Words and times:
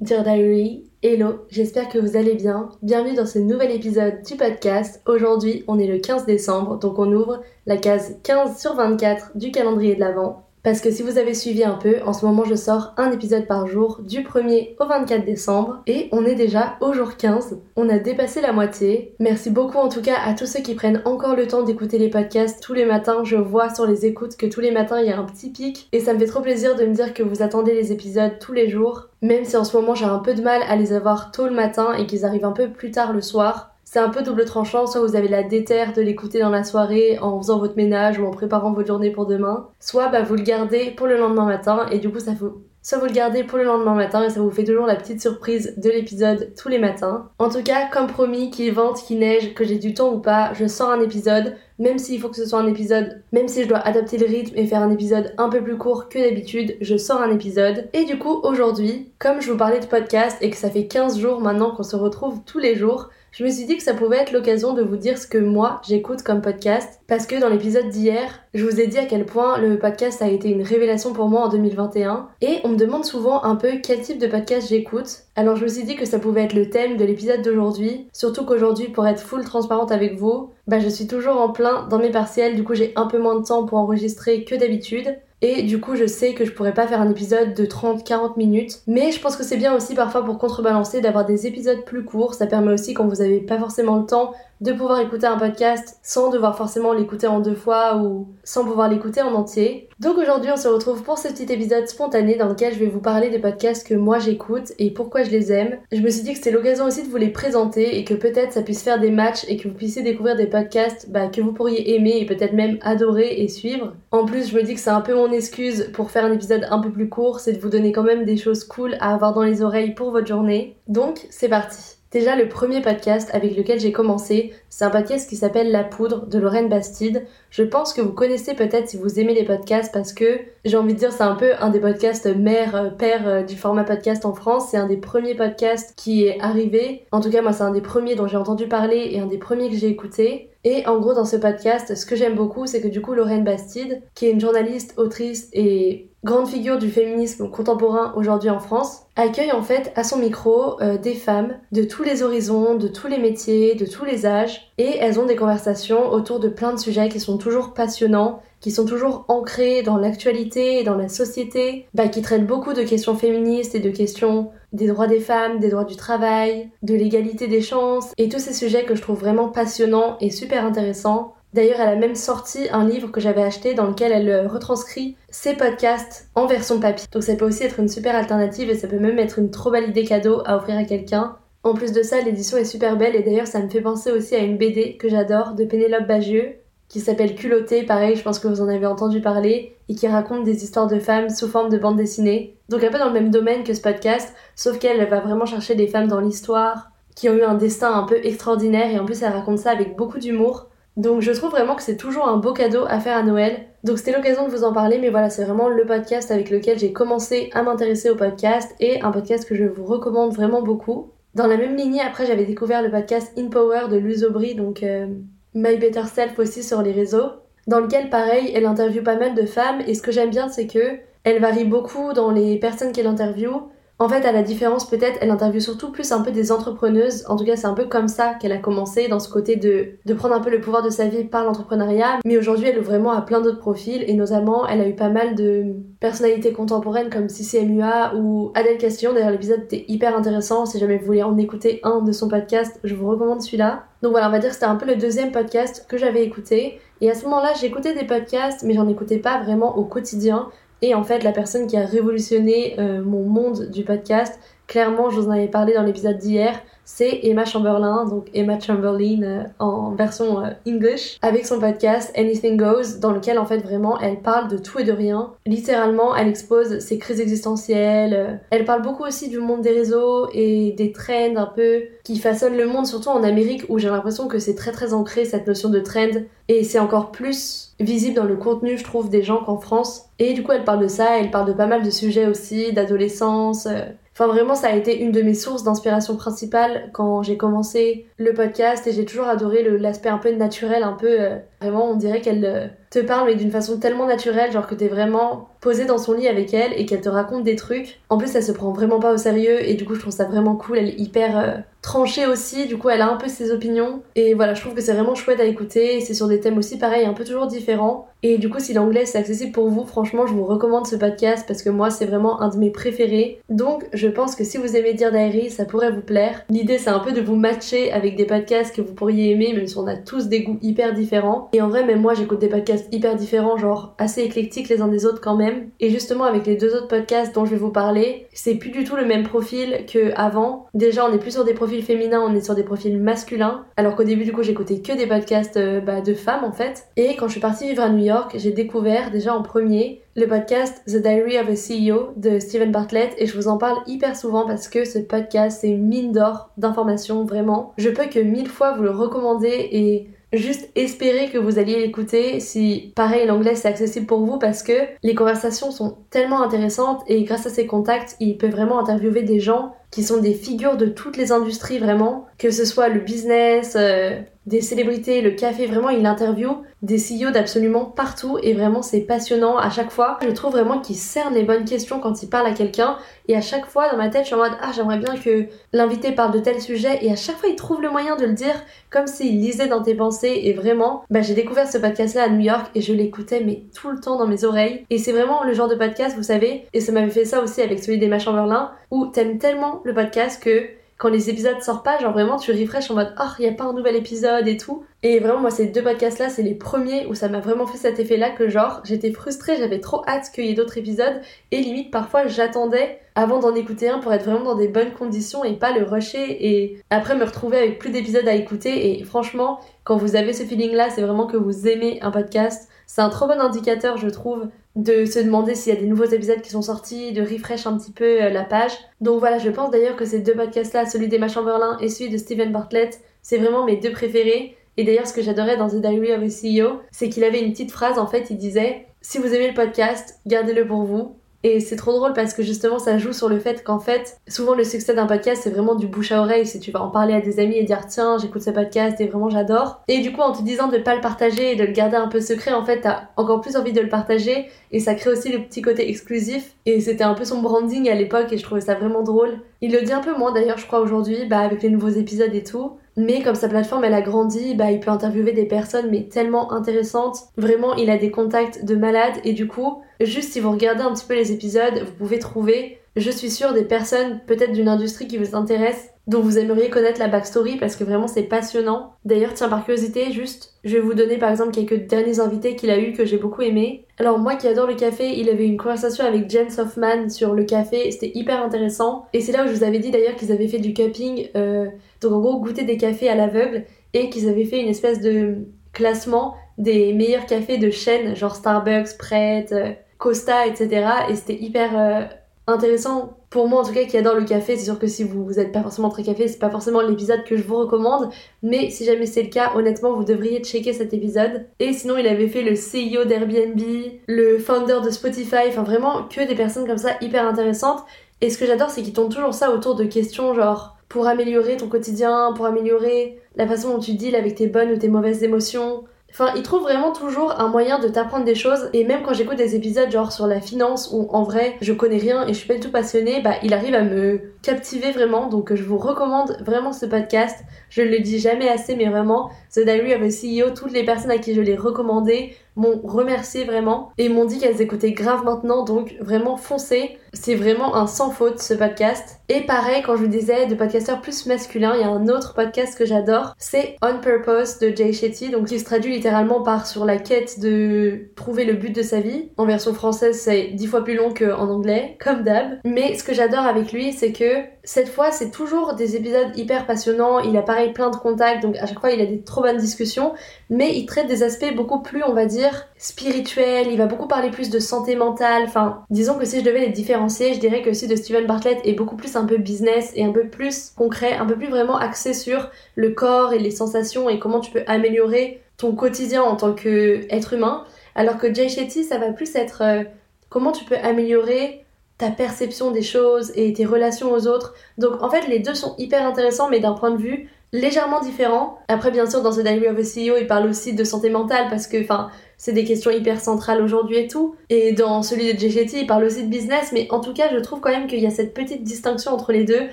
Dear 0.00 0.22
Diary, 0.22 0.90
hello, 1.02 1.46
j'espère 1.50 1.88
que 1.88 1.98
vous 1.98 2.16
allez 2.16 2.34
bien. 2.34 2.68
Bienvenue 2.82 3.14
dans 3.14 3.26
ce 3.26 3.38
nouvel 3.38 3.70
épisode 3.70 4.22
du 4.26 4.36
podcast. 4.36 5.02
Aujourd'hui, 5.06 5.64
on 5.66 5.78
est 5.78 5.86
le 5.86 5.98
15 5.98 6.26
décembre, 6.26 6.78
donc 6.78 6.98
on 6.98 7.12
ouvre 7.12 7.42
la 7.66 7.76
case 7.76 8.16
15 8.22 8.58
sur 8.60 8.74
24 8.74 9.36
du 9.36 9.50
calendrier 9.50 9.94
de 9.94 10.00
l'Avent. 10.00 10.49
Parce 10.62 10.82
que 10.82 10.90
si 10.90 11.02
vous 11.02 11.16
avez 11.16 11.32
suivi 11.32 11.64
un 11.64 11.74
peu, 11.74 11.96
en 12.04 12.12
ce 12.12 12.26
moment 12.26 12.44
je 12.44 12.54
sors 12.54 12.92
un 12.98 13.10
épisode 13.12 13.46
par 13.46 13.66
jour 13.66 14.00
du 14.02 14.20
1er 14.20 14.76
au 14.78 14.86
24 14.86 15.24
décembre 15.24 15.82
et 15.86 16.08
on 16.12 16.26
est 16.26 16.34
déjà 16.34 16.76
au 16.82 16.92
jour 16.92 17.16
15. 17.16 17.58
On 17.76 17.88
a 17.88 17.98
dépassé 17.98 18.42
la 18.42 18.52
moitié. 18.52 19.14
Merci 19.20 19.48
beaucoup 19.48 19.78
en 19.78 19.88
tout 19.88 20.02
cas 20.02 20.16
à 20.22 20.34
tous 20.34 20.46
ceux 20.46 20.60
qui 20.60 20.74
prennent 20.74 21.00
encore 21.06 21.34
le 21.34 21.46
temps 21.46 21.62
d'écouter 21.62 21.96
les 21.96 22.10
podcasts 22.10 22.62
tous 22.62 22.74
les 22.74 22.84
matins. 22.84 23.24
Je 23.24 23.36
vois 23.36 23.74
sur 23.74 23.86
les 23.86 24.04
écoutes 24.04 24.36
que 24.36 24.46
tous 24.46 24.60
les 24.60 24.70
matins 24.70 25.00
il 25.00 25.06
y 25.06 25.12
a 25.12 25.18
un 25.18 25.24
petit 25.24 25.50
pic 25.50 25.88
et 25.92 26.00
ça 26.00 26.12
me 26.12 26.18
fait 26.18 26.26
trop 26.26 26.42
plaisir 26.42 26.76
de 26.76 26.84
me 26.84 26.94
dire 26.94 27.14
que 27.14 27.22
vous 27.22 27.42
attendez 27.42 27.72
les 27.72 27.92
épisodes 27.92 28.38
tous 28.38 28.52
les 28.52 28.68
jours. 28.68 29.08
Même 29.22 29.44
si 29.44 29.56
en 29.56 29.64
ce 29.64 29.74
moment 29.74 29.94
j'ai 29.94 30.04
un 30.04 30.18
peu 30.18 30.34
de 30.34 30.42
mal 30.42 30.62
à 30.68 30.76
les 30.76 30.92
avoir 30.92 31.30
tôt 31.30 31.46
le 31.46 31.54
matin 31.54 31.94
et 31.94 32.06
qu'ils 32.06 32.26
arrivent 32.26 32.44
un 32.44 32.52
peu 32.52 32.68
plus 32.68 32.90
tard 32.90 33.14
le 33.14 33.22
soir 33.22 33.69
c'est 33.92 33.98
un 33.98 34.10
peu 34.10 34.22
double 34.22 34.44
tranchant, 34.44 34.86
soit 34.86 35.00
vous 35.00 35.16
avez 35.16 35.26
la 35.26 35.42
déterre 35.42 35.92
de 35.92 36.00
l'écouter 36.00 36.38
dans 36.38 36.48
la 36.48 36.62
soirée 36.62 37.18
en 37.18 37.40
faisant 37.40 37.58
votre 37.58 37.74
ménage 37.74 38.20
ou 38.20 38.24
en 38.24 38.30
préparant 38.30 38.72
votre 38.72 38.86
journée 38.86 39.10
pour 39.10 39.26
demain, 39.26 39.66
soit 39.80 40.06
bah, 40.06 40.22
vous 40.22 40.36
le 40.36 40.42
gardez 40.42 40.92
pour 40.92 41.08
le 41.08 41.18
lendemain 41.18 41.44
matin 41.44 41.86
et 41.90 41.98
du 41.98 42.08
coup 42.08 42.20
ça 42.20 42.30
vous 42.38 42.62
soit 42.82 42.98
vous 42.98 43.06
le 43.06 43.12
gardez 43.12 43.42
pour 43.42 43.58
le 43.58 43.64
lendemain 43.64 43.96
matin 43.96 44.22
et 44.22 44.30
ça 44.30 44.40
vous 44.40 44.50
fait 44.52 44.62
toujours 44.62 44.86
la 44.86 44.94
petite 44.94 45.20
surprise 45.20 45.74
de 45.76 45.90
l'épisode 45.90 46.52
tous 46.56 46.68
les 46.68 46.78
matins. 46.78 47.28
En 47.40 47.48
tout 47.48 47.64
cas, 47.64 47.88
comme 47.92 48.06
promis, 48.06 48.50
qu'il 48.50 48.72
vente, 48.72 49.02
qu'il 49.02 49.18
neige, 49.18 49.54
que 49.54 49.64
j'ai 49.64 49.78
du 49.78 49.92
temps 49.92 50.12
ou 50.12 50.20
pas, 50.20 50.52
je 50.54 50.66
sors 50.66 50.90
un 50.90 51.02
épisode, 51.02 51.56
même 51.80 51.98
s'il 51.98 52.20
faut 52.20 52.28
que 52.28 52.36
ce 52.36 52.46
soit 52.46 52.60
un 52.60 52.68
épisode, 52.68 53.22
même 53.32 53.48
si 53.48 53.64
je 53.64 53.68
dois 53.68 53.78
adapter 53.78 54.18
le 54.18 54.26
rythme 54.26 54.56
et 54.56 54.66
faire 54.66 54.82
un 54.82 54.90
épisode 54.92 55.34
un 55.36 55.48
peu 55.48 55.62
plus 55.62 55.76
court 55.76 56.08
que 56.08 56.18
d'habitude, 56.20 56.76
je 56.80 56.96
sors 56.96 57.20
un 57.20 57.32
épisode. 57.32 57.88
Et 57.92 58.04
du 58.04 58.18
coup, 58.18 58.40
aujourd'hui, 58.44 59.10
comme 59.18 59.42
je 59.42 59.50
vous 59.50 59.58
parlais 59.58 59.80
de 59.80 59.86
podcast 59.86 60.38
et 60.40 60.48
que 60.48 60.56
ça 60.56 60.70
fait 60.70 60.86
15 60.86 61.18
jours 61.18 61.40
maintenant 61.40 61.72
qu'on 61.72 61.82
se 61.82 61.96
retrouve 61.96 62.40
tous 62.46 62.60
les 62.60 62.76
jours, 62.76 63.10
je 63.32 63.44
me 63.44 63.50
suis 63.50 63.64
dit 63.64 63.76
que 63.76 63.82
ça 63.82 63.94
pouvait 63.94 64.16
être 64.16 64.32
l'occasion 64.32 64.74
de 64.74 64.82
vous 64.82 64.96
dire 64.96 65.16
ce 65.16 65.26
que 65.26 65.38
moi 65.38 65.80
j'écoute 65.86 66.22
comme 66.22 66.42
podcast 66.42 67.00
parce 67.06 67.26
que 67.26 67.38
dans 67.40 67.48
l'épisode 67.48 67.88
d'hier, 67.88 68.40
je 68.54 68.64
vous 68.64 68.80
ai 68.80 68.88
dit 68.88 68.98
à 68.98 69.06
quel 69.06 69.24
point 69.24 69.58
le 69.58 69.78
podcast 69.78 70.20
a 70.20 70.28
été 70.28 70.50
une 70.50 70.62
révélation 70.62 71.12
pour 71.12 71.28
moi 71.28 71.42
en 71.42 71.48
2021 71.48 72.28
et 72.40 72.58
on 72.64 72.70
me 72.70 72.76
demande 72.76 73.04
souvent 73.04 73.44
un 73.44 73.54
peu 73.54 73.78
quel 73.82 74.00
type 74.00 74.18
de 74.18 74.26
podcast 74.26 74.68
j'écoute. 74.68 75.24
Alors 75.36 75.54
je 75.54 75.62
me 75.62 75.68
suis 75.68 75.84
dit 75.84 75.94
que 75.94 76.06
ça 76.06 76.18
pouvait 76.18 76.42
être 76.42 76.54
le 76.54 76.70
thème 76.70 76.96
de 76.96 77.04
l'épisode 77.04 77.42
d'aujourd'hui, 77.42 78.08
surtout 78.12 78.44
qu'aujourd'hui 78.44 78.88
pour 78.88 79.06
être 79.06 79.22
full 79.22 79.44
transparente 79.44 79.92
avec 79.92 80.18
vous, 80.18 80.50
bah 80.66 80.80
je 80.80 80.88
suis 80.88 81.06
toujours 81.06 81.40
en 81.40 81.50
plein 81.50 81.86
dans 81.88 81.98
mes 81.98 82.10
partiels, 82.10 82.56
du 82.56 82.64
coup 82.64 82.74
j'ai 82.74 82.92
un 82.96 83.06
peu 83.06 83.18
moins 83.18 83.38
de 83.38 83.44
temps 83.44 83.64
pour 83.64 83.78
enregistrer 83.78 84.44
que 84.44 84.56
d'habitude. 84.56 85.16
Et 85.42 85.62
du 85.62 85.80
coup, 85.80 85.96
je 85.96 86.06
sais 86.06 86.34
que 86.34 86.44
je 86.44 86.52
pourrais 86.52 86.74
pas 86.74 86.86
faire 86.86 87.00
un 87.00 87.10
épisode 87.10 87.54
de 87.54 87.64
30-40 87.64 88.36
minutes. 88.36 88.80
Mais 88.86 89.10
je 89.10 89.20
pense 89.20 89.36
que 89.36 89.44
c'est 89.44 89.56
bien 89.56 89.74
aussi 89.74 89.94
parfois 89.94 90.24
pour 90.24 90.38
contrebalancer 90.38 91.00
d'avoir 91.00 91.24
des 91.24 91.46
épisodes 91.46 91.84
plus 91.84 92.04
courts. 92.04 92.34
Ça 92.34 92.46
permet 92.46 92.72
aussi 92.72 92.92
quand 92.92 93.08
vous 93.08 93.22
avez 93.22 93.40
pas 93.40 93.58
forcément 93.58 93.96
le 93.96 94.06
temps 94.06 94.34
de 94.60 94.72
pouvoir 94.72 95.00
écouter 95.00 95.26
un 95.26 95.38
podcast 95.38 95.98
sans 96.02 96.30
devoir 96.30 96.56
forcément 96.56 96.92
l'écouter 96.92 97.26
en 97.26 97.40
deux 97.40 97.54
fois 97.54 97.96
ou 97.96 98.28
sans 98.44 98.64
pouvoir 98.64 98.88
l'écouter 98.88 99.22
en 99.22 99.32
entier. 99.32 99.88
Donc 100.00 100.18
aujourd'hui 100.18 100.50
on 100.52 100.56
se 100.56 100.68
retrouve 100.68 101.02
pour 101.02 101.18
ce 101.18 101.28
petit 101.28 101.50
épisode 101.52 101.88
spontané 101.88 102.36
dans 102.36 102.48
lequel 102.48 102.74
je 102.74 102.78
vais 102.78 102.86
vous 102.86 103.00
parler 103.00 103.30
des 103.30 103.38
podcasts 103.38 103.86
que 103.86 103.94
moi 103.94 104.18
j'écoute 104.18 104.72
et 104.78 104.90
pourquoi 104.90 105.22
je 105.22 105.30
les 105.30 105.52
aime. 105.52 105.78
Je 105.92 106.00
me 106.00 106.10
suis 106.10 106.22
dit 106.22 106.32
que 106.32 106.36
c'était 106.36 106.50
l'occasion 106.50 106.84
aussi 106.84 107.02
de 107.02 107.08
vous 107.08 107.16
les 107.16 107.30
présenter 107.30 107.98
et 107.98 108.04
que 108.04 108.14
peut-être 108.14 108.52
ça 108.52 108.62
puisse 108.62 108.82
faire 108.82 109.00
des 109.00 109.10
matchs 109.10 109.44
et 109.48 109.56
que 109.56 109.68
vous 109.68 109.74
puissiez 109.74 110.02
découvrir 110.02 110.36
des 110.36 110.46
podcasts 110.46 111.10
bah, 111.10 111.28
que 111.28 111.40
vous 111.40 111.52
pourriez 111.52 111.94
aimer 111.94 112.18
et 112.18 112.26
peut-être 112.26 112.52
même 112.52 112.78
adorer 112.82 113.40
et 113.40 113.48
suivre. 113.48 113.94
En 114.10 114.26
plus 114.26 114.50
je 114.50 114.56
me 114.56 114.62
dis 114.62 114.74
que 114.74 114.80
c'est 114.80 114.90
un 114.90 115.00
peu 115.00 115.14
mon 115.14 115.30
excuse 115.32 115.90
pour 115.94 116.10
faire 116.10 116.24
un 116.24 116.32
épisode 116.32 116.66
un 116.70 116.80
peu 116.80 116.90
plus 116.90 117.08
court, 117.08 117.40
c'est 117.40 117.52
de 117.52 117.60
vous 117.60 117.70
donner 117.70 117.92
quand 117.92 118.02
même 118.02 118.24
des 118.24 118.36
choses 118.36 118.64
cool 118.64 118.96
à 119.00 119.14
avoir 119.14 119.32
dans 119.32 119.42
les 119.42 119.62
oreilles 119.62 119.94
pour 119.94 120.10
votre 120.10 120.26
journée. 120.26 120.76
Donc 120.86 121.26
c'est 121.30 121.48
parti. 121.48 121.99
Déjà, 122.12 122.34
le 122.34 122.48
premier 122.48 122.82
podcast 122.82 123.30
avec 123.32 123.56
lequel 123.56 123.78
j'ai 123.78 123.92
commencé, 123.92 124.52
c'est 124.68 124.84
un 124.84 124.90
podcast 124.90 125.28
qui 125.28 125.36
s'appelle 125.36 125.70
La 125.70 125.84
Poudre 125.84 126.26
de 126.26 126.40
Lorraine 126.40 126.68
Bastide. 126.68 127.24
Je 127.50 127.62
pense 127.62 127.92
que 127.92 128.00
vous 128.00 128.12
connaissez 128.12 128.54
peut-être 128.54 128.88
si 128.88 128.96
vous 128.96 129.20
aimez 129.20 129.32
les 129.32 129.44
podcasts 129.44 129.94
parce 129.94 130.12
que 130.12 130.40
j'ai 130.64 130.76
envie 130.76 130.94
de 130.94 130.98
dire 130.98 131.12
c'est 131.12 131.22
un 131.22 131.36
peu 131.36 131.52
un 131.60 131.70
des 131.70 131.78
podcasts 131.78 132.26
mère, 132.26 132.74
euh, 132.74 132.90
père 132.90 133.28
euh, 133.28 133.42
du 133.44 133.56
format 133.56 133.84
podcast 133.84 134.24
en 134.24 134.34
France. 134.34 134.70
C'est 134.72 134.76
un 134.76 134.88
des 134.88 134.96
premiers 134.96 135.36
podcasts 135.36 135.94
qui 135.96 136.24
est 136.24 136.40
arrivé. 136.40 137.06
En 137.12 137.20
tout 137.20 137.30
cas, 137.30 137.42
moi, 137.42 137.52
c'est 137.52 137.62
un 137.62 137.70
des 137.70 137.80
premiers 137.80 138.16
dont 138.16 138.26
j'ai 138.26 138.36
entendu 138.36 138.66
parler 138.66 139.10
et 139.12 139.20
un 139.20 139.26
des 139.26 139.38
premiers 139.38 139.70
que 139.70 139.76
j'ai 139.76 139.88
écouté. 139.88 140.50
Et 140.64 140.84
en 140.88 140.98
gros, 140.98 141.14
dans 141.14 141.24
ce 141.24 141.36
podcast, 141.36 141.94
ce 141.94 142.04
que 142.04 142.16
j'aime 142.16 142.34
beaucoup, 142.34 142.66
c'est 142.66 142.80
que 142.80 142.88
du 142.88 143.00
coup, 143.00 143.14
Lorraine 143.14 143.44
Bastide, 143.44 144.02
qui 144.16 144.26
est 144.26 144.32
une 144.32 144.40
journaliste, 144.40 144.94
autrice 144.96 145.48
et 145.52 146.09
grande 146.22 146.48
figure 146.48 146.78
du 146.78 146.90
féminisme 146.90 147.48
contemporain 147.48 148.12
aujourd'hui 148.14 148.50
en 148.50 148.58
France, 148.60 149.02
accueille 149.16 149.52
en 149.52 149.62
fait 149.62 149.92
à 149.96 150.04
son 150.04 150.18
micro 150.18 150.80
euh, 150.80 150.98
des 150.98 151.14
femmes 151.14 151.54
de 151.72 151.82
tous 151.82 152.02
les 152.02 152.22
horizons, 152.22 152.74
de 152.74 152.88
tous 152.88 153.06
les 153.06 153.18
métiers, 153.18 153.74
de 153.74 153.86
tous 153.86 154.04
les 154.04 154.26
âges, 154.26 154.70
et 154.76 154.98
elles 154.98 155.18
ont 155.18 155.26
des 155.26 155.36
conversations 155.36 156.10
autour 156.12 156.40
de 156.40 156.48
plein 156.48 156.72
de 156.72 156.78
sujets 156.78 157.08
qui 157.08 157.20
sont 157.20 157.38
toujours 157.38 157.72
passionnants, 157.72 158.42
qui 158.60 158.70
sont 158.70 158.84
toujours 158.84 159.24
ancrés 159.28 159.82
dans 159.82 159.96
l'actualité 159.96 160.84
dans 160.84 160.96
la 160.96 161.08
société, 161.08 161.86
bah, 161.94 162.08
qui 162.08 162.20
traitent 162.20 162.46
beaucoup 162.46 162.74
de 162.74 162.82
questions 162.82 163.16
féministes 163.16 163.74
et 163.74 163.80
de 163.80 163.90
questions 163.90 164.50
des 164.72 164.86
droits 164.86 165.06
des 165.06 165.20
femmes, 165.20 165.58
des 165.58 165.70
droits 165.70 165.84
du 165.84 165.96
travail, 165.96 166.70
de 166.82 166.94
l'égalité 166.94 167.48
des 167.48 167.62
chances, 167.62 168.12
et 168.18 168.28
tous 168.28 168.38
ces 168.38 168.52
sujets 168.52 168.84
que 168.84 168.94
je 168.94 169.02
trouve 169.02 169.18
vraiment 169.18 169.48
passionnants 169.48 170.16
et 170.20 170.30
super 170.30 170.64
intéressants. 170.64 171.34
D'ailleurs, 171.52 171.80
elle 171.80 171.88
a 171.88 171.96
même 171.96 172.14
sorti 172.14 172.68
un 172.70 172.86
livre 172.86 173.10
que 173.10 173.20
j'avais 173.20 173.42
acheté 173.42 173.74
dans 173.74 173.86
lequel 173.86 174.12
elle 174.12 174.28
euh, 174.28 174.48
retranscrit 174.48 175.16
ses 175.30 175.54
podcasts 175.54 176.28
en 176.34 176.46
version 176.46 176.78
papier. 176.78 177.06
Donc 177.12 177.22
ça 177.22 177.34
peut 177.34 177.46
aussi 177.46 177.64
être 177.64 177.80
une 177.80 177.88
super 177.88 178.14
alternative 178.14 178.70
et 178.70 178.76
ça 178.76 178.88
peut 178.88 178.98
même 178.98 179.18
être 179.18 179.38
une 179.38 179.50
trop 179.50 179.70
belle 179.70 179.88
idée 179.88 180.04
cadeau 180.04 180.42
à 180.44 180.56
offrir 180.56 180.76
à 180.76 180.84
quelqu'un. 180.84 181.36
En 181.62 181.74
plus 181.74 181.92
de 181.92 182.02
ça, 182.02 182.20
l'édition 182.20 182.56
est 182.56 182.64
super 182.64 182.96
belle 182.96 183.16
et 183.16 183.22
d'ailleurs 183.22 183.46
ça 183.46 183.60
me 183.60 183.68
fait 183.68 183.80
penser 183.80 184.10
aussi 184.12 184.34
à 184.34 184.38
une 184.38 184.56
BD 184.56 184.96
que 184.96 185.08
j'adore 185.08 185.54
de 185.54 185.64
Pénélope 185.64 186.06
Bagieux 186.06 186.60
qui 186.90 186.98
s'appelle 186.98 187.36
Culotté, 187.36 187.84
pareil, 187.84 188.16
je 188.16 188.22
pense 188.22 188.40
que 188.40 188.48
vous 188.48 188.60
en 188.60 188.68
avez 188.68 188.84
entendu 188.84 189.20
parler, 189.20 189.76
et 189.88 189.94
qui 189.94 190.08
raconte 190.08 190.42
des 190.42 190.64
histoires 190.64 190.88
de 190.88 190.98
femmes 190.98 191.30
sous 191.30 191.46
forme 191.46 191.70
de 191.70 191.78
bande 191.78 191.96
dessinée. 191.96 192.56
Donc 192.68 192.82
un 192.82 192.90
peu 192.90 192.98
dans 192.98 193.06
le 193.06 193.12
même 193.12 193.30
domaine 193.30 193.62
que 193.62 193.74
ce 193.74 193.80
podcast, 193.80 194.34
sauf 194.56 194.78
qu'elle 194.78 195.08
va 195.08 195.20
vraiment 195.20 195.46
chercher 195.46 195.76
des 195.76 195.86
femmes 195.86 196.08
dans 196.08 196.20
l'histoire 196.20 196.90
qui 197.14 197.28
ont 197.28 197.34
eu 197.34 197.42
un 197.42 197.54
destin 197.54 197.92
un 197.92 198.02
peu 198.02 198.18
extraordinaire 198.24 198.90
et 198.90 198.98
en 198.98 199.04
plus 199.04 199.22
elle 199.22 199.32
raconte 199.32 199.58
ça 199.58 199.70
avec 199.70 199.96
beaucoup 199.96 200.18
d'humour. 200.18 200.66
Donc 200.96 201.20
je 201.20 201.32
trouve 201.32 201.50
vraiment 201.50 201.76
que 201.76 201.82
c'est 201.82 201.96
toujours 201.96 202.28
un 202.28 202.36
beau 202.36 202.52
cadeau 202.52 202.84
à 202.88 203.00
faire 203.00 203.16
à 203.16 203.22
Noël. 203.22 203.66
Donc 203.84 203.98
c'était 203.98 204.12
l'occasion 204.12 204.46
de 204.46 204.50
vous 204.50 204.64
en 204.64 204.72
parler, 204.72 204.98
mais 204.98 205.10
voilà, 205.10 205.30
c'est 205.30 205.44
vraiment 205.44 205.68
le 205.68 205.86
podcast 205.86 206.30
avec 206.30 206.50
lequel 206.50 206.78
j'ai 206.78 206.92
commencé 206.92 207.50
à 207.54 207.62
m'intéresser 207.62 208.10
au 208.10 208.16
podcast 208.16 208.74
et 208.80 209.00
un 209.00 209.10
podcast 209.10 209.48
que 209.48 209.54
je 209.54 209.64
vous 209.64 209.84
recommande 209.84 210.34
vraiment 210.34 210.62
beaucoup. 210.62 211.12
Dans 211.34 211.46
la 211.46 211.56
même 211.56 211.76
lignée, 211.76 212.00
après 212.00 212.26
j'avais 212.26 212.44
découvert 212.44 212.82
le 212.82 212.90
podcast 212.90 213.32
In 213.38 213.48
Power 213.48 213.88
de 213.88 213.96
Luz 213.96 214.24
Aubry, 214.24 214.54
donc 214.54 214.82
euh, 214.82 215.06
My 215.54 215.76
Better 215.76 216.04
Self 216.12 216.38
aussi 216.38 216.62
sur 216.62 216.82
les 216.82 216.92
réseaux, 216.92 217.30
dans 217.66 217.80
lequel 217.80 218.10
pareil, 218.10 218.50
elle 218.54 218.66
interviewe 218.66 219.02
pas 219.02 219.16
mal 219.16 219.34
de 219.34 219.46
femmes 219.46 219.80
et 219.86 219.94
ce 219.94 220.02
que 220.02 220.10
j'aime 220.12 220.30
bien 220.30 220.48
c'est 220.48 220.66
que 220.66 220.98
elle 221.22 221.40
varie 221.40 221.64
beaucoup 221.64 222.12
dans 222.12 222.30
les 222.30 222.58
personnes 222.58 222.92
qu'elle 222.92 223.06
interviewe. 223.06 223.68
En 224.00 224.08
fait, 224.08 224.24
à 224.24 224.32
la 224.32 224.42
différence, 224.42 224.88
peut-être, 224.88 225.18
elle 225.20 225.30
interviewe 225.30 225.60
surtout 225.60 225.92
plus 225.92 226.10
un 226.10 226.22
peu 226.22 226.30
des 226.30 226.52
entrepreneuses. 226.52 227.26
En 227.28 227.36
tout 227.36 227.44
cas, 227.44 227.56
c'est 227.56 227.66
un 227.66 227.74
peu 227.74 227.84
comme 227.84 228.08
ça 228.08 228.32
qu'elle 228.32 228.50
a 228.50 228.56
commencé, 228.56 229.08
dans 229.08 229.18
ce 229.18 229.28
côté 229.28 229.56
de, 229.56 230.14
prendre 230.14 230.34
un 230.34 230.40
peu 230.40 230.48
le 230.48 230.62
pouvoir 230.62 230.82
de 230.82 230.88
sa 230.88 231.04
vie 231.04 231.24
par 231.24 231.44
l'entrepreneuriat. 231.44 232.20
Mais 232.24 232.38
aujourd'hui, 232.38 232.68
elle 232.68 232.78
est 232.78 232.80
vraiment 232.80 233.12
à 233.12 233.20
plein 233.20 233.42
d'autres 233.42 233.58
profils, 233.58 234.02
et 234.06 234.14
notamment, 234.14 234.66
elle 234.66 234.80
a 234.80 234.88
eu 234.88 234.94
pas 234.94 235.10
mal 235.10 235.34
de 235.34 235.74
personnalités 236.00 236.54
contemporaines 236.54 237.10
comme 237.10 237.28
Cici 237.28 237.60
MUA 237.60 238.14
ou 238.16 238.52
Adèle 238.54 238.78
Castillon. 238.78 239.12
D'ailleurs, 239.12 239.32
l'épisode 239.32 239.64
était 239.64 239.84
hyper 239.86 240.16
intéressant. 240.16 240.64
Si 240.64 240.78
jamais 240.78 240.96
vous 240.96 241.04
voulez 241.04 241.22
en 241.22 241.36
écouter 241.36 241.80
un 241.82 242.00
de 242.00 242.12
son 242.12 242.28
podcast, 242.28 242.80
je 242.82 242.94
vous 242.94 243.06
recommande 243.06 243.42
celui-là. 243.42 243.84
Donc 244.00 244.12
voilà, 244.12 244.28
on 244.28 244.32
va 244.32 244.38
dire 244.38 244.48
que 244.48 244.54
c'était 244.54 244.64
un 244.64 244.76
peu 244.76 244.86
le 244.86 244.96
deuxième 244.96 245.30
podcast 245.30 245.84
que 245.86 245.98
j'avais 245.98 246.24
écouté. 246.24 246.80
Et 247.02 247.10
à 247.10 247.14
ce 247.14 247.24
moment-là, 247.24 247.52
j'écoutais 247.60 247.94
des 247.94 248.06
podcasts, 248.06 248.62
mais 248.62 248.72
j'en 248.72 248.88
écoutais 248.88 249.18
pas 249.18 249.42
vraiment 249.42 249.76
au 249.76 249.84
quotidien. 249.84 250.48
Et 250.82 250.94
en 250.94 251.04
fait, 251.04 251.22
la 251.22 251.32
personne 251.32 251.66
qui 251.66 251.76
a 251.76 251.84
révolutionné 251.84 252.76
euh, 252.78 253.02
mon 253.02 253.24
monde 253.24 253.70
du 253.70 253.84
podcast, 253.84 254.38
clairement, 254.66 255.10
je 255.10 255.20
vous 255.20 255.28
en 255.28 255.32
avais 255.32 255.48
parlé 255.48 255.74
dans 255.74 255.82
l'épisode 255.82 256.18
d'hier, 256.18 256.58
c'est 256.84 257.20
Emma 257.22 257.44
Chamberlain, 257.44 258.04
donc 258.06 258.26
Emma 258.34 258.58
Chamberlain 258.58 259.22
euh, 259.22 259.42
en 259.58 259.92
version 259.92 260.44
euh, 260.44 260.50
English, 260.66 261.18
avec 261.22 261.46
son 261.46 261.60
podcast 261.60 262.12
Anything 262.16 262.56
Goes, 262.56 262.98
dans 263.00 263.12
lequel 263.12 263.38
en 263.38 263.46
fait 263.46 263.58
vraiment 263.58 263.98
elle 264.00 264.20
parle 264.20 264.48
de 264.48 264.58
tout 264.58 264.78
et 264.78 264.84
de 264.84 264.92
rien. 264.92 265.32
Littéralement, 265.46 266.16
elle 266.16 266.28
expose 266.28 266.80
ses 266.80 266.98
crises 266.98 267.20
existentielles. 267.20 268.40
elle 268.50 268.64
parle 268.64 268.82
beaucoup 268.82 269.04
aussi 269.04 269.28
du 269.28 269.38
monde 269.38 269.62
des 269.62 269.70
réseaux 269.70 270.28
et 270.32 270.72
des 270.72 270.92
trends 270.92 271.36
un 271.36 271.46
peu 271.46 271.82
qui 272.04 272.18
façonnent 272.18 272.56
le 272.56 272.66
monde, 272.66 272.86
surtout 272.86 273.10
en 273.10 273.22
Amérique 273.22 273.64
où 273.68 273.78
j'ai 273.78 273.88
l'impression 273.88 274.28
que 274.28 274.38
c'est 274.38 274.54
très 274.54 274.72
très 274.72 274.92
ancré 274.92 275.24
cette 275.24 275.46
notion 275.46 275.68
de 275.68 275.80
trend 275.80 276.20
et 276.48 276.64
c'est 276.64 276.80
encore 276.80 277.12
plus 277.12 277.72
visible 277.78 278.16
dans 278.16 278.24
le 278.24 278.36
contenu, 278.36 278.76
je 278.76 278.84
trouve, 278.84 279.08
des 279.08 279.22
gens 279.22 279.38
qu'en 279.44 279.58
France. 279.58 280.06
Et 280.18 280.32
du 280.32 280.42
coup, 280.42 280.52
elle 280.52 280.64
parle 280.64 280.82
de 280.82 280.88
ça, 280.88 281.18
elle 281.18 281.30
parle 281.30 281.46
de 281.46 281.52
pas 281.52 281.66
mal 281.66 281.82
de 281.82 281.90
sujets 281.90 282.26
aussi, 282.26 282.72
d'adolescence. 282.72 283.68
Enfin, 284.12 284.26
vraiment, 284.26 284.54
ça 284.54 284.68
a 284.68 284.74
été 284.74 285.00
une 285.00 285.12
de 285.12 285.22
mes 285.22 285.34
sources 285.34 285.62
d'inspiration 285.62 286.16
principale 286.16 286.90
quand 286.92 287.22
j'ai 287.22 287.36
commencé 287.36 288.06
le 288.18 288.34
podcast 288.34 288.86
et 288.86 288.92
j'ai 288.92 289.04
toujours 289.04 289.26
adoré 289.26 289.62
l'aspect 289.78 290.08
un 290.08 290.18
peu 290.18 290.32
naturel, 290.32 290.82
un 290.82 290.92
peu. 290.92 291.20
Euh, 291.20 291.38
vraiment, 291.60 291.90
on 291.90 291.96
dirait 291.96 292.20
qu'elle 292.20 292.44
euh, 292.44 292.66
te 292.90 292.98
parle, 292.98 293.26
mais 293.26 293.34
d'une 293.34 293.50
façon 293.50 293.78
tellement 293.78 294.06
naturelle, 294.06 294.52
genre 294.52 294.66
que 294.66 294.74
t'es 294.74 294.88
vraiment 294.88 295.48
posé 295.60 295.84
dans 295.84 295.98
son 295.98 296.14
lit 296.14 296.26
avec 296.26 296.54
elle 296.54 296.72
et 296.76 296.86
qu'elle 296.86 297.00
te 297.00 297.08
raconte 297.08 297.44
des 297.44 297.56
trucs. 297.56 298.00
En 298.08 298.18
plus, 298.18 298.34
elle 298.34 298.42
se 298.42 298.52
prend 298.52 298.72
vraiment 298.72 298.98
pas 298.98 299.12
au 299.12 299.16
sérieux 299.16 299.68
et 299.68 299.74
du 299.74 299.84
coup, 299.84 299.94
je 299.94 300.00
trouve 300.00 300.12
ça 300.12 300.24
vraiment 300.24 300.56
cool. 300.56 300.78
Elle 300.78 300.88
est 300.88 300.98
hyper 300.98 301.38
euh, 301.38 301.56
tranchée 301.82 302.26
aussi, 302.26 302.66
du 302.66 302.78
coup, 302.78 302.88
elle 302.88 303.02
a 303.02 303.10
un 303.10 303.16
peu 303.16 303.28
ses 303.28 303.52
opinions. 303.52 304.02
Et 304.16 304.34
voilà, 304.34 304.54
je 304.54 304.60
trouve 304.60 304.74
que 304.74 304.80
c'est 304.80 304.94
vraiment 304.94 305.14
chouette 305.14 305.40
à 305.40 305.44
écouter. 305.44 306.00
C'est 306.00 306.14
sur 306.14 306.28
des 306.28 306.40
thèmes 306.40 306.58
aussi 306.58 306.78
pareil, 306.78 307.04
un 307.04 307.12
peu 307.12 307.24
toujours 307.24 307.46
différents. 307.46 308.08
Et 308.22 308.38
du 308.38 308.50
coup, 308.50 308.58
si 308.58 308.74
l'anglais 308.74 309.06
c'est 309.06 309.18
accessible 309.18 309.52
pour 309.52 309.68
vous, 309.68 309.84
franchement, 309.84 310.26
je 310.26 310.34
vous 310.34 310.44
recommande 310.44 310.86
ce 310.86 310.96
podcast 310.96 311.44
parce 311.46 311.62
que 311.62 311.70
moi, 311.70 311.90
c'est 311.90 312.04
vraiment 312.04 312.40
un 312.42 312.48
de 312.48 312.56
mes 312.56 312.70
préférés. 312.70 313.40
Donc, 313.48 313.86
je 313.92 314.08
pense 314.08 314.34
que 314.34 314.44
si 314.44 314.58
vous 314.58 314.76
aimez 314.76 314.94
dire 314.94 315.10
Diary, 315.10 315.50
ça 315.50 315.64
pourrait 315.64 315.90
vous 315.90 316.02
plaire. 316.02 316.44
L'idée, 316.50 316.78
c'est 316.78 316.90
un 316.90 316.98
peu 316.98 317.12
de 317.12 317.20
vous 317.20 317.36
matcher 317.36 317.92
avec 317.92 318.16
des 318.16 318.26
podcasts 318.26 318.74
que 318.74 318.82
vous 318.82 318.94
pourriez 318.94 319.30
aimer, 319.30 319.52
même 319.54 319.66
si 319.66 319.78
on 319.78 319.86
a 319.86 319.96
tous 319.96 320.28
des 320.28 320.42
goûts 320.42 320.58
hyper 320.60 320.92
différents. 320.92 321.48
Et 321.52 321.60
en 321.62 321.68
vrai, 321.68 321.84
même 321.84 322.00
moi, 322.00 322.14
j'écoute 322.14 322.38
des 322.38 322.48
podcasts 322.48 322.92
hyper 322.92 323.16
différents, 323.16 323.56
genre 323.56 323.94
assez 323.98 324.22
éclectiques 324.22 324.68
les 324.68 324.80
uns 324.80 324.88
des 324.88 325.06
autres 325.06 325.20
quand 325.20 325.36
même. 325.36 325.70
Et 325.80 325.90
justement, 325.90 326.24
avec 326.24 326.46
les 326.46 326.56
deux 326.56 326.74
autres 326.74 326.88
podcasts 326.88 327.34
dont 327.34 327.44
je 327.44 327.50
vais 327.50 327.56
vous 327.56 327.70
parler, 327.70 328.26
c'est 328.32 328.54
plus 328.54 328.70
du 328.70 328.84
tout 328.84 328.96
le 328.96 329.04
même 329.04 329.24
profil 329.24 329.84
que 329.92 330.12
avant. 330.16 330.66
Déjà, 330.74 331.08
on 331.08 331.12
est 331.12 331.18
plus 331.18 331.32
sur 331.32 331.44
des 331.44 331.54
profils 331.54 331.82
féminins, 331.82 332.24
on 332.26 332.34
est 332.34 332.44
sur 332.44 332.54
des 332.54 332.62
profils 332.62 333.00
masculins. 333.00 333.64
Alors 333.76 333.96
qu'au 333.96 334.04
début, 334.04 334.24
du 334.24 334.32
coup, 334.32 334.42
j'écoutais 334.42 334.80
que 334.80 334.96
des 334.96 335.06
podcasts 335.06 335.56
euh, 335.56 335.80
bah, 335.80 336.00
de 336.00 336.14
femmes 336.14 336.44
en 336.44 336.52
fait. 336.52 336.84
Et 336.96 337.16
quand 337.16 337.26
je 337.26 337.32
suis 337.32 337.40
partie 337.40 337.68
vivre 337.68 337.82
à 337.82 337.88
New 337.88 338.04
York, 338.04 338.34
j'ai 338.36 338.52
découvert 338.52 339.10
déjà 339.10 339.34
en 339.34 339.42
premier 339.42 340.02
le 340.16 340.26
podcast 340.26 340.82
The 340.86 340.96
Diary 340.96 341.38
of 341.38 341.48
a 341.48 341.54
CEO 341.54 342.12
de 342.16 342.40
Steven 342.40 342.72
Bartlett 342.72 343.14
et 343.16 343.26
je 343.26 343.36
vous 343.36 343.48
en 343.48 343.58
parle 343.58 343.78
hyper 343.86 344.16
souvent 344.16 344.44
parce 344.44 344.68
que 344.68 344.84
ce 344.84 344.98
podcast 344.98 345.60
c'est 345.60 345.70
une 345.70 345.86
mine 345.86 346.12
d'or 346.12 346.50
d'informations 346.56 347.24
vraiment. 347.24 347.72
Je 347.78 347.88
peux 347.90 348.06
que 348.06 348.18
mille 348.18 348.48
fois 348.48 348.72
vous 348.72 348.82
le 348.82 348.90
recommander 348.90 349.68
et 349.70 350.10
juste 350.32 350.70
espérer 350.76 351.30
que 351.30 351.38
vous 351.38 351.58
alliez 351.58 351.80
l'écouter 351.80 352.40
si 352.40 352.92
pareil 352.94 353.26
l'anglais 353.26 353.56
c'est 353.56 353.68
accessible 353.68 354.06
pour 354.06 354.24
vous 354.24 354.38
parce 354.38 354.62
que 354.62 354.72
les 355.02 355.14
conversations 355.14 355.70
sont 355.70 355.98
tellement 356.10 356.42
intéressantes 356.42 357.02
et 357.08 357.24
grâce 357.24 357.46
à 357.46 357.50
ces 357.50 357.66
contacts 357.66 358.16
il 358.20 358.38
peut 358.38 358.48
vraiment 358.48 358.78
interviewer 358.78 359.22
des 359.22 359.40
gens 359.40 359.74
qui 359.90 360.04
sont 360.04 360.18
des 360.18 360.34
figures 360.34 360.76
de 360.76 360.86
toutes 360.86 361.16
les 361.16 361.32
industries 361.32 361.78
vraiment 361.78 362.26
que 362.40 362.50
ce 362.50 362.64
soit 362.64 362.88
le 362.88 363.00
business 363.00 363.76
euh, 363.76 364.18
des 364.46 364.62
célébrités, 364.62 365.20
le 365.20 365.32
café, 365.32 365.66
vraiment 365.66 365.90
il 365.90 366.06
interview 366.06 366.62
des 366.80 366.96
CEO 366.96 367.30
d'absolument 367.30 367.84
partout 367.84 368.38
et 368.42 368.54
vraiment 368.54 368.80
c'est 368.80 369.02
passionnant 369.02 369.58
à 369.58 369.68
chaque 369.68 369.90
fois. 369.90 370.18
Je 370.22 370.30
trouve 370.30 370.52
vraiment 370.52 370.80
qu'il 370.80 370.96
cerne 370.96 371.34
les 371.34 371.42
bonnes 371.42 371.66
questions 371.66 372.00
quand 372.00 372.22
il 372.22 372.30
parle 372.30 372.46
à 372.46 372.52
quelqu'un 372.52 372.96
et 373.28 373.36
à 373.36 373.42
chaque 373.42 373.66
fois 373.66 373.90
dans 373.90 373.98
ma 373.98 374.08
tête 374.08 374.22
je 374.22 374.28
suis 374.28 374.34
en 374.34 374.38
mode 374.38 374.56
ah 374.62 374.70
j'aimerais 374.74 374.98
bien 374.98 375.14
que 375.16 375.44
l'invité 375.74 376.12
parle 376.12 376.32
de 376.32 376.38
tel 376.38 376.62
sujet 376.62 377.04
et 377.04 377.12
à 377.12 377.16
chaque 377.16 377.36
fois 377.36 377.50
il 377.50 377.56
trouve 377.56 377.82
le 377.82 377.90
moyen 377.90 378.16
de 378.16 378.24
le 378.24 378.32
dire 378.32 378.54
comme 378.88 379.06
s'il 379.06 379.38
lisait 379.38 379.68
dans 379.68 379.82
tes 379.82 379.94
pensées 379.94 380.40
et 380.44 380.54
vraiment 380.54 381.04
bah 381.10 381.20
j'ai 381.20 381.34
découvert 381.34 381.70
ce 381.70 381.76
podcast 381.76 382.14
là 382.14 382.24
à 382.24 382.28
New 382.30 382.40
York 382.40 382.70
et 382.74 382.80
je 382.80 382.94
l'écoutais 382.94 383.42
mais 383.44 383.64
tout 383.78 383.90
le 383.90 384.00
temps 384.00 384.16
dans 384.16 384.26
mes 384.26 384.44
oreilles 384.44 384.86
et 384.88 384.96
c'est 384.96 385.12
vraiment 385.12 385.44
le 385.44 385.52
genre 385.52 385.68
de 385.68 385.74
podcast 385.74 386.16
vous 386.16 386.22
savez 386.22 386.66
et 386.72 386.80
ça 386.80 386.92
m'avait 386.92 387.10
fait 387.10 387.26
ça 387.26 387.42
aussi 387.42 387.60
avec 387.60 387.84
celui 387.84 387.98
d'Emma 387.98 388.18
Chamberlain 388.18 388.72
où 388.90 389.06
t'aimes 389.06 389.36
tellement 389.36 389.82
le 389.84 389.92
podcast 389.92 390.42
que 390.42 390.79
quand 391.00 391.08
les 391.08 391.30
épisodes 391.30 391.62
sortent 391.62 391.82
pas, 391.82 391.98
genre 391.98 392.12
vraiment 392.12 392.36
tu 392.36 392.52
refresh 392.52 392.90
en 392.90 392.94
mode 392.94 393.14
oh 393.18 393.30
il 393.38 393.46
y 393.46 393.48
a 393.48 393.52
pas 393.52 393.64
un 393.64 393.72
nouvel 393.72 393.96
épisode 393.96 394.46
et 394.46 394.58
tout. 394.58 394.84
Et 395.02 395.18
vraiment 395.18 395.40
moi 395.40 395.50
ces 395.50 395.64
deux 395.64 395.82
podcasts 395.82 396.18
là 396.18 396.28
c'est 396.28 396.42
les 396.42 396.54
premiers 396.54 397.06
où 397.06 397.14
ça 397.14 397.30
m'a 397.30 397.40
vraiment 397.40 397.66
fait 397.66 397.78
cet 397.78 397.98
effet 397.98 398.18
là 398.18 398.28
que 398.28 398.50
genre 398.50 398.82
j'étais 398.84 399.10
frustrée, 399.10 399.56
j'avais 399.56 399.80
trop 399.80 400.02
hâte 400.06 400.30
qu'il 400.30 400.44
y 400.44 400.50
ait 400.50 400.54
d'autres 400.54 400.76
épisodes 400.76 401.22
et 401.52 401.60
limite 401.62 401.90
parfois 401.90 402.26
j'attendais 402.26 403.00
avant 403.14 403.38
d'en 403.38 403.54
écouter 403.54 403.88
un 403.88 403.98
pour 403.98 404.12
être 404.12 404.26
vraiment 404.26 404.44
dans 404.44 404.56
des 404.56 404.68
bonnes 404.68 404.92
conditions 404.92 405.42
et 405.42 405.54
pas 405.54 405.72
le 405.72 405.84
rusher 405.84 406.36
et 406.46 406.82
après 406.90 407.16
me 407.16 407.24
retrouver 407.24 407.56
avec 407.56 407.78
plus 407.78 407.90
d'épisodes 407.90 408.28
à 408.28 408.34
écouter 408.34 409.00
et 409.00 409.04
franchement 409.04 409.58
quand 409.84 409.96
vous 409.96 410.16
avez 410.16 410.34
ce 410.34 410.42
feeling 410.42 410.72
là 410.72 410.90
c'est 410.90 411.00
vraiment 411.00 411.26
que 411.26 411.38
vous 411.38 411.66
aimez 411.66 411.98
un 412.02 412.10
podcast. 412.10 412.68
C'est 412.86 413.00
un 413.00 413.08
trop 413.08 413.26
bon 413.26 413.40
indicateur 413.40 413.96
je 413.96 414.08
trouve 414.08 414.48
de 414.76 415.04
se 415.04 415.18
demander 415.18 415.54
s'il 415.54 415.74
y 415.74 415.76
a 415.76 415.80
des 415.80 415.86
nouveaux 415.86 416.04
épisodes 416.04 416.40
qui 416.40 416.50
sont 416.50 416.62
sortis, 416.62 417.12
de 417.12 417.22
refresh 417.22 417.66
un 417.66 417.76
petit 417.76 417.92
peu 417.92 418.22
euh, 418.22 418.30
la 418.30 418.44
page. 418.44 418.72
Donc 419.00 419.18
voilà, 419.18 419.38
je 419.38 419.50
pense 419.50 419.70
d'ailleurs 419.70 419.96
que 419.96 420.04
ces 420.04 420.20
deux 420.20 420.34
podcasts-là, 420.34 420.86
celui 420.86 421.08
d'Emma 421.08 421.28
Chamberlain 421.28 421.76
et 421.80 421.88
celui 421.88 422.10
de 422.10 422.16
Steven 422.16 422.52
Bartlett, 422.52 423.00
c'est 423.22 423.38
vraiment 423.38 423.64
mes 423.64 423.76
deux 423.76 423.92
préférés. 423.92 424.56
Et 424.76 424.84
d'ailleurs, 424.84 425.06
ce 425.06 425.12
que 425.12 425.22
j'adorais 425.22 425.56
dans 425.56 425.68
The 425.68 425.76
Diary 425.76 426.12
of 426.12 426.22
a 426.22 426.26
CEO, 426.26 426.80
c'est 426.90 427.08
qu'il 427.08 427.24
avait 427.24 427.42
une 427.42 427.52
petite 427.52 427.72
phrase, 427.72 427.98
en 427.98 428.06
fait, 428.06 428.30
il 428.30 428.38
disait 428.38 428.86
Si 429.00 429.18
vous 429.18 429.34
aimez 429.34 429.48
le 429.48 429.54
podcast, 429.54 430.20
gardez-le 430.26 430.66
pour 430.66 430.84
vous. 430.84 431.16
Et 431.42 431.60
c'est 431.60 431.76
trop 431.76 431.92
drôle 431.92 432.12
parce 432.12 432.34
que 432.34 432.42
justement 432.42 432.78
ça 432.78 432.98
joue 432.98 433.12
sur 433.12 433.28
le 433.28 433.38
fait 433.38 433.64
qu'en 433.64 433.78
fait, 433.78 434.18
souvent 434.28 434.54
le 434.54 434.64
succès 434.64 434.94
d'un 434.94 435.06
podcast 435.06 435.42
c'est 435.42 435.50
vraiment 435.50 435.74
du 435.74 435.86
bouche 435.86 436.12
à 436.12 436.20
oreille. 436.20 436.46
Si 436.46 436.60
tu 436.60 436.70
vas 436.70 436.82
en 436.82 436.90
parler 436.90 437.14
à 437.14 437.20
des 437.20 437.40
amis 437.40 437.56
et 437.56 437.64
dire 437.64 437.86
tiens, 437.86 438.18
j'écoute 438.18 438.42
ce 438.42 438.50
podcast 438.50 439.00
et 439.00 439.06
vraiment 439.06 439.30
j'adore. 439.30 439.80
Et 439.88 440.00
du 440.00 440.12
coup, 440.12 440.20
en 440.20 440.32
te 440.32 440.42
disant 440.42 440.68
de 440.68 440.78
pas 440.78 440.94
le 440.94 441.00
partager 441.00 441.52
et 441.52 441.56
de 441.56 441.64
le 441.64 441.72
garder 441.72 441.96
un 441.96 442.08
peu 442.08 442.20
secret, 442.20 442.52
en 442.52 442.64
fait, 442.64 442.82
t'as 442.82 443.04
encore 443.16 443.40
plus 443.40 443.56
envie 443.56 443.72
de 443.72 443.80
le 443.80 443.88
partager 443.88 444.48
et 444.70 444.80
ça 444.80 444.94
crée 444.94 445.10
aussi 445.10 445.32
le 445.32 445.38
petit 445.40 445.62
côté 445.62 445.88
exclusif. 445.88 446.54
Et 446.66 446.80
c'était 446.80 447.04
un 447.04 447.14
peu 447.14 447.24
son 447.24 447.40
branding 447.40 447.88
à 447.88 447.94
l'époque 447.94 448.32
et 448.32 448.38
je 448.38 448.42
trouvais 448.42 448.60
ça 448.60 448.74
vraiment 448.74 449.02
drôle. 449.02 449.38
Il 449.62 449.72
le 449.72 449.82
dit 449.82 449.92
un 449.92 450.00
peu 450.00 450.16
moins 450.16 450.32
d'ailleurs, 450.32 450.58
je 450.58 450.66
crois, 450.66 450.80
aujourd'hui, 450.80 451.26
bah 451.26 451.40
avec 451.40 451.62
les 451.62 451.70
nouveaux 451.70 451.88
épisodes 451.88 452.34
et 452.34 452.44
tout. 452.44 452.72
Mais 452.96 453.22
comme 453.22 453.34
sa 453.34 453.48
plateforme 453.48 453.84
elle 453.84 453.94
a 453.94 454.02
grandi, 454.02 454.54
bah 454.54 454.70
il 454.70 454.80
peut 454.80 454.90
interviewer 454.90 455.32
des 455.32 455.46
personnes 455.46 455.90
mais 455.90 456.08
tellement 456.08 456.52
intéressantes. 456.52 457.18
Vraiment, 457.36 457.74
il 457.74 457.90
a 457.90 457.96
des 457.96 458.10
contacts 458.10 458.64
de 458.64 458.74
malades 458.74 459.20
et 459.24 459.32
du 459.32 459.46
coup, 459.46 459.82
juste 460.00 460.32
si 460.32 460.40
vous 460.40 460.50
regardez 460.50 460.82
un 460.82 460.92
petit 460.92 461.06
peu 461.06 461.14
les 461.14 461.32
épisodes, 461.32 461.84
vous 461.84 461.92
pouvez 461.92 462.18
trouver, 462.18 462.79
je 462.96 463.10
suis 463.10 463.30
sûre, 463.30 463.52
des 463.54 463.64
personnes 463.64 464.20
peut-être 464.26 464.52
d'une 464.52 464.68
industrie 464.68 465.06
qui 465.06 465.16
vous 465.16 465.36
intéresse, 465.36 465.90
dont 466.06 466.20
vous 466.20 466.38
aimeriez 466.38 466.70
connaître 466.70 466.98
la 466.98 467.06
backstory 467.06 467.56
parce 467.56 467.76
que 467.76 467.84
vraiment 467.84 468.08
c'est 468.08 468.24
passionnant. 468.24 468.94
D'ailleurs, 469.04 469.32
tiens, 469.34 469.48
par 469.48 469.64
curiosité, 469.64 470.10
juste, 470.10 470.54
je 470.64 470.76
vais 470.76 470.80
vous 470.80 470.94
donner 470.94 471.18
par 471.18 471.30
exemple 471.30 471.52
quelques 471.52 471.86
derniers 471.86 472.18
invités 472.18 472.56
qu'il 472.56 472.70
a 472.70 472.80
eu 472.80 472.92
que 472.92 473.04
j'ai 473.04 473.16
beaucoup 473.16 473.42
aimé. 473.42 473.86
Alors 473.98 474.18
moi 474.18 474.34
qui 474.34 474.48
adore 474.48 474.66
le 474.66 474.74
café, 474.74 475.18
il 475.18 475.28
avait 475.28 475.46
une 475.46 475.56
conversation 475.56 476.04
avec 476.04 476.28
Jen 476.28 476.50
Softman 476.50 477.10
sur 477.10 477.34
le 477.34 477.44
café, 477.44 477.90
c'était 477.92 478.10
hyper 478.12 478.42
intéressant. 478.42 479.06
Et 479.12 479.20
c'est 479.20 479.32
là 479.32 479.44
où 479.44 479.46
je 479.46 479.52
vous 479.52 479.62
avais 479.62 479.78
dit 479.78 479.92
d'ailleurs 479.92 480.16
qu'ils 480.16 480.32
avaient 480.32 480.48
fait 480.48 480.58
du 480.58 480.74
cupping, 480.74 481.28
euh, 481.36 481.66
donc 482.00 482.12
en 482.12 482.20
gros 482.20 482.40
goûter 482.40 482.64
des 482.64 482.76
cafés 482.76 483.08
à 483.08 483.14
l'aveugle, 483.14 483.66
et 483.94 484.10
qu'ils 484.10 484.28
avaient 484.28 484.44
fait 484.44 484.60
une 484.60 484.68
espèce 484.68 485.00
de 485.00 485.46
classement 485.72 486.34
des 486.58 486.92
meilleurs 486.92 487.26
cafés 487.26 487.58
de 487.58 487.70
chaîne, 487.70 488.16
genre 488.16 488.34
Starbucks, 488.34 488.98
Pret, 488.98 489.46
euh, 489.52 489.72
Costa, 489.98 490.46
etc. 490.48 490.86
Et 491.08 491.14
c'était 491.14 491.40
hyper... 491.40 491.78
Euh, 491.78 492.04
intéressant 492.50 493.16
pour 493.30 493.48
moi 493.48 493.60
en 493.60 493.64
tout 493.64 493.72
cas 493.72 493.84
qui 493.84 493.96
adore 493.96 494.14
le 494.14 494.24
café. 494.24 494.56
C'est 494.56 494.64
sûr 494.64 494.78
que 494.78 494.86
si 494.86 495.04
vous 495.04 495.32
n'êtes 495.32 495.52
pas 495.52 495.62
forcément 495.62 495.88
très 495.88 496.02
café, 496.02 496.28
c'est 496.28 496.38
pas 496.38 496.50
forcément 496.50 496.80
l'épisode 496.80 497.24
que 497.24 497.36
je 497.36 497.42
vous 497.42 497.56
recommande. 497.56 498.10
Mais 498.42 498.70
si 498.70 498.84
jamais 498.84 499.06
c'est 499.06 499.22
le 499.22 499.28
cas, 499.28 499.52
honnêtement, 499.54 499.94
vous 499.94 500.04
devriez 500.04 500.40
checker 500.42 500.72
cet 500.72 500.92
épisode. 500.92 501.46
Et 501.58 501.72
sinon, 501.72 501.96
il 501.96 502.06
avait 502.06 502.28
fait 502.28 502.42
le 502.42 502.52
CEO 502.54 503.04
d'Airbnb, 503.04 503.60
le 504.06 504.38
founder 504.38 504.80
de 504.84 504.90
Spotify, 504.90 505.48
enfin 505.48 505.62
vraiment 505.62 506.04
que 506.04 506.26
des 506.26 506.34
personnes 506.34 506.66
comme 506.66 506.78
ça 506.78 506.96
hyper 507.00 507.26
intéressantes. 507.26 507.84
Et 508.20 508.30
ce 508.30 508.38
que 508.38 508.46
j'adore, 508.46 508.70
c'est 508.70 508.82
qu'ils 508.82 508.92
tournent 508.92 509.12
toujours 509.12 509.34
ça 509.34 509.52
autour 509.52 509.74
de 509.76 509.84
questions 509.84 510.34
genre 510.34 510.76
pour 510.88 511.06
améliorer 511.06 511.56
ton 511.56 511.68
quotidien, 511.68 512.32
pour 512.34 512.46
améliorer 512.46 513.18
la 513.36 513.46
façon 513.46 513.74
dont 513.74 513.78
tu 513.78 513.94
deals 513.94 514.16
avec 514.16 514.34
tes 514.34 514.48
bonnes 514.48 514.72
ou 514.72 514.76
tes 514.76 514.88
mauvaises 514.88 515.22
émotions, 515.22 515.84
Enfin, 516.12 516.32
il 516.36 516.42
trouve 516.42 516.62
vraiment 516.62 516.92
toujours 516.92 517.40
un 517.40 517.48
moyen 517.48 517.78
de 517.78 517.88
t'apprendre 517.88 518.24
des 518.24 518.34
choses. 518.34 518.68
Et 518.72 518.84
même 518.84 519.02
quand 519.02 519.14
j'écoute 519.14 519.36
des 519.36 519.54
épisodes 519.54 519.90
genre 519.90 520.12
sur 520.12 520.26
la 520.26 520.40
finance 520.40 520.90
où 520.92 521.08
en 521.10 521.22
vrai 521.22 521.56
je 521.60 521.72
connais 521.72 521.98
rien 521.98 522.26
et 522.26 522.34
je 522.34 522.38
suis 522.38 522.48
pas 522.48 522.54
du 522.54 522.60
tout 522.60 522.70
passionnée, 522.70 523.20
bah 523.22 523.34
il 523.42 523.54
arrive 523.54 523.74
à 523.74 523.82
me 523.82 524.32
captiver 524.42 524.90
vraiment. 524.90 525.28
Donc 525.28 525.54
je 525.54 525.62
vous 525.62 525.78
recommande 525.78 526.36
vraiment 526.44 526.72
ce 526.72 526.86
podcast. 526.86 527.38
Je 527.68 527.82
le 527.82 528.00
dis 528.00 528.18
jamais 528.18 528.48
assez, 528.48 528.74
mais 528.76 528.88
vraiment, 528.88 529.30
The 529.54 529.60
Diary 529.60 529.94
of 529.94 530.02
a 530.02 530.08
CEO, 530.08 530.50
toutes 530.54 530.72
les 530.72 530.84
personnes 530.84 531.12
à 531.12 531.18
qui 531.18 531.34
je 531.34 531.40
l'ai 531.40 531.56
recommandé 531.56 532.34
m'ont 532.56 532.80
remercié 532.82 533.44
vraiment 533.44 533.92
et 533.98 534.08
m'ont 534.08 534.24
dit 534.24 534.38
qu'elles 534.38 534.60
écoutaient 534.60 534.92
grave 534.92 535.24
maintenant. 535.24 535.64
Donc 535.64 535.94
vraiment 536.00 536.36
foncez. 536.36 536.98
C'est 537.12 537.34
vraiment 537.34 537.74
un 537.74 537.86
sans 537.86 538.10
faute 538.10 538.40
ce 538.40 538.54
podcast. 538.54 539.20
Et 539.28 539.40
pareil, 539.40 539.82
quand 539.84 539.96
je 539.96 540.02
vous 540.02 540.08
disais 540.08 540.46
de 540.46 540.54
podcasteurs 540.54 541.00
plus 541.00 541.26
masculins, 541.26 541.74
il 541.74 541.80
y 541.80 541.84
a 541.84 541.88
un 541.88 542.08
autre 542.08 542.34
podcast 542.34 542.76
que 542.76 542.84
j'adore, 542.84 543.34
c'est 543.38 543.76
On 543.82 543.98
Purpose 543.98 544.58
de 544.58 544.74
Jay 544.74 544.92
Shetty, 544.92 545.30
donc 545.30 545.46
qui 545.46 545.58
se 545.58 545.64
traduit 545.64 545.92
littéralement 545.92 546.42
par 546.42 546.66
sur 546.66 546.84
la 546.84 546.98
quête 546.98 547.40
de 547.40 548.10
trouver 548.16 548.44
le 548.44 548.54
but 548.54 548.74
de 548.74 548.82
sa 548.82 549.00
vie. 549.00 549.30
En 549.36 549.46
version 549.46 549.74
française, 549.74 550.20
c'est 550.20 550.48
dix 550.54 550.66
fois 550.66 550.84
plus 550.84 550.94
long 550.94 551.12
qu'en 551.12 551.48
anglais, 551.48 551.96
comme 552.00 552.22
d'hab. 552.22 552.58
Mais 552.64 552.96
ce 552.96 553.04
que 553.04 553.14
j'adore 553.14 553.44
avec 553.44 553.72
lui, 553.72 553.92
c'est 553.92 554.12
que 554.12 554.42
cette 554.62 554.88
fois, 554.88 555.10
c'est 555.10 555.30
toujours 555.30 555.74
des 555.74 555.96
épisodes 555.96 556.36
hyper 556.36 556.66
passionnants. 556.66 557.20
Il 557.20 557.36
a 557.36 557.42
pareil 557.42 557.72
plein 557.72 557.90
de 557.90 557.96
contacts, 557.96 558.42
donc 558.42 558.56
à 558.56 558.66
chaque 558.66 558.80
fois, 558.80 558.90
il 558.90 559.00
a 559.00 559.06
des 559.06 559.22
trop 559.22 559.42
bonnes 559.42 559.56
discussions. 559.56 560.12
Mais 560.50 560.76
il 560.76 560.86
traite 560.86 561.06
des 561.06 561.22
aspects 561.22 561.54
beaucoup 561.54 561.80
plus, 561.80 562.02
on 562.04 562.12
va 562.12 562.26
dire, 562.26 562.66
spirituels. 562.76 563.68
Il 563.70 563.78
va 563.78 563.86
beaucoup 563.86 564.06
parler 564.06 564.30
plus 564.30 564.50
de 564.50 564.58
santé 564.58 564.96
mentale. 564.96 565.44
Enfin, 565.46 565.84
disons 565.90 566.18
que 566.18 566.24
si 566.24 566.40
je 566.40 566.44
devais 566.44 566.60
les 566.60 566.68
différencier, 566.68 567.32
je 567.32 567.40
dirais 567.40 567.62
que 567.62 567.72
celui 567.72 567.88
de 567.88 567.96
Steven 567.96 568.26
Bartlett 568.26 568.58
est 568.64 568.74
beaucoup 568.74 568.96
plus 568.96 569.16
un 569.16 569.24
peu 569.24 569.38
business 569.38 569.92
et 569.94 570.04
un 570.04 570.12
peu 570.12 570.28
plus 570.28 570.72
concret, 570.76 571.14
un 571.14 571.26
peu 571.26 571.36
plus 571.36 571.48
vraiment 571.48 571.76
axé 571.76 572.12
sur 572.12 572.50
le 572.74 572.90
corps 572.90 573.32
et 573.32 573.38
les 573.38 573.50
sensations 573.50 574.10
et 574.10 574.18
comment 574.18 574.40
tu 574.40 574.50
peux 574.50 574.62
améliorer 574.66 575.42
ton 575.56 575.74
quotidien 575.74 576.22
en 576.22 576.36
tant 576.36 576.52
qu'être 576.52 577.32
humain. 577.32 577.64
Alors 577.94 578.18
que 578.18 578.32
Jay 578.32 578.48
Shetty, 578.48 578.84
ça 578.84 578.98
va 578.98 579.12
plus 579.12 579.34
être 579.36 579.62
euh, 579.62 579.84
comment 580.28 580.52
tu 580.52 580.64
peux 580.64 580.76
améliorer 580.76 581.64
ta 582.00 582.10
perception 582.10 582.70
des 582.70 582.82
choses 582.82 583.30
et 583.36 583.52
tes 583.52 583.66
relations 583.66 584.10
aux 584.10 584.26
autres. 584.26 584.54
Donc 584.78 585.02
en 585.02 585.10
fait, 585.10 585.28
les 585.28 585.38
deux 585.38 585.54
sont 585.54 585.74
hyper 585.76 586.06
intéressants, 586.06 586.48
mais 586.48 586.58
d'un 586.58 586.72
point 586.72 586.90
de 586.90 586.96
vue 586.96 587.28
légèrement 587.52 588.00
différent. 588.00 588.58
Après, 588.68 588.90
bien 588.90 589.08
sûr, 589.08 589.20
dans 589.20 589.32
The 589.32 589.40
Diary 589.40 589.68
of 589.68 589.78
a 589.78 589.82
CEO, 589.82 590.16
il 590.18 590.26
parle 590.26 590.48
aussi 590.48 590.72
de 590.72 590.82
santé 590.82 591.10
mentale 591.10 591.48
parce 591.50 591.66
que, 591.66 591.82
enfin, 591.82 592.10
c'est 592.38 592.52
des 592.52 592.64
questions 592.64 592.90
hyper 592.90 593.20
centrales 593.20 593.60
aujourd'hui 593.60 593.98
et 593.98 594.08
tout. 594.08 594.34
Et 594.48 594.72
dans 594.72 595.02
celui 595.02 595.34
de 595.34 595.38
Shetty, 595.38 595.80
il 595.80 595.86
parle 595.86 596.04
aussi 596.04 596.22
de 596.22 596.30
business, 596.30 596.70
mais 596.72 596.88
en 596.90 597.00
tout 597.00 597.12
cas, 597.12 597.28
je 597.30 597.38
trouve 597.38 597.60
quand 597.60 597.70
même 597.70 597.86
qu'il 597.86 598.00
y 598.00 598.06
a 598.06 598.10
cette 598.10 598.32
petite 598.32 598.62
distinction 598.62 599.12
entre 599.12 599.32
les 599.32 599.44
deux. 599.44 599.68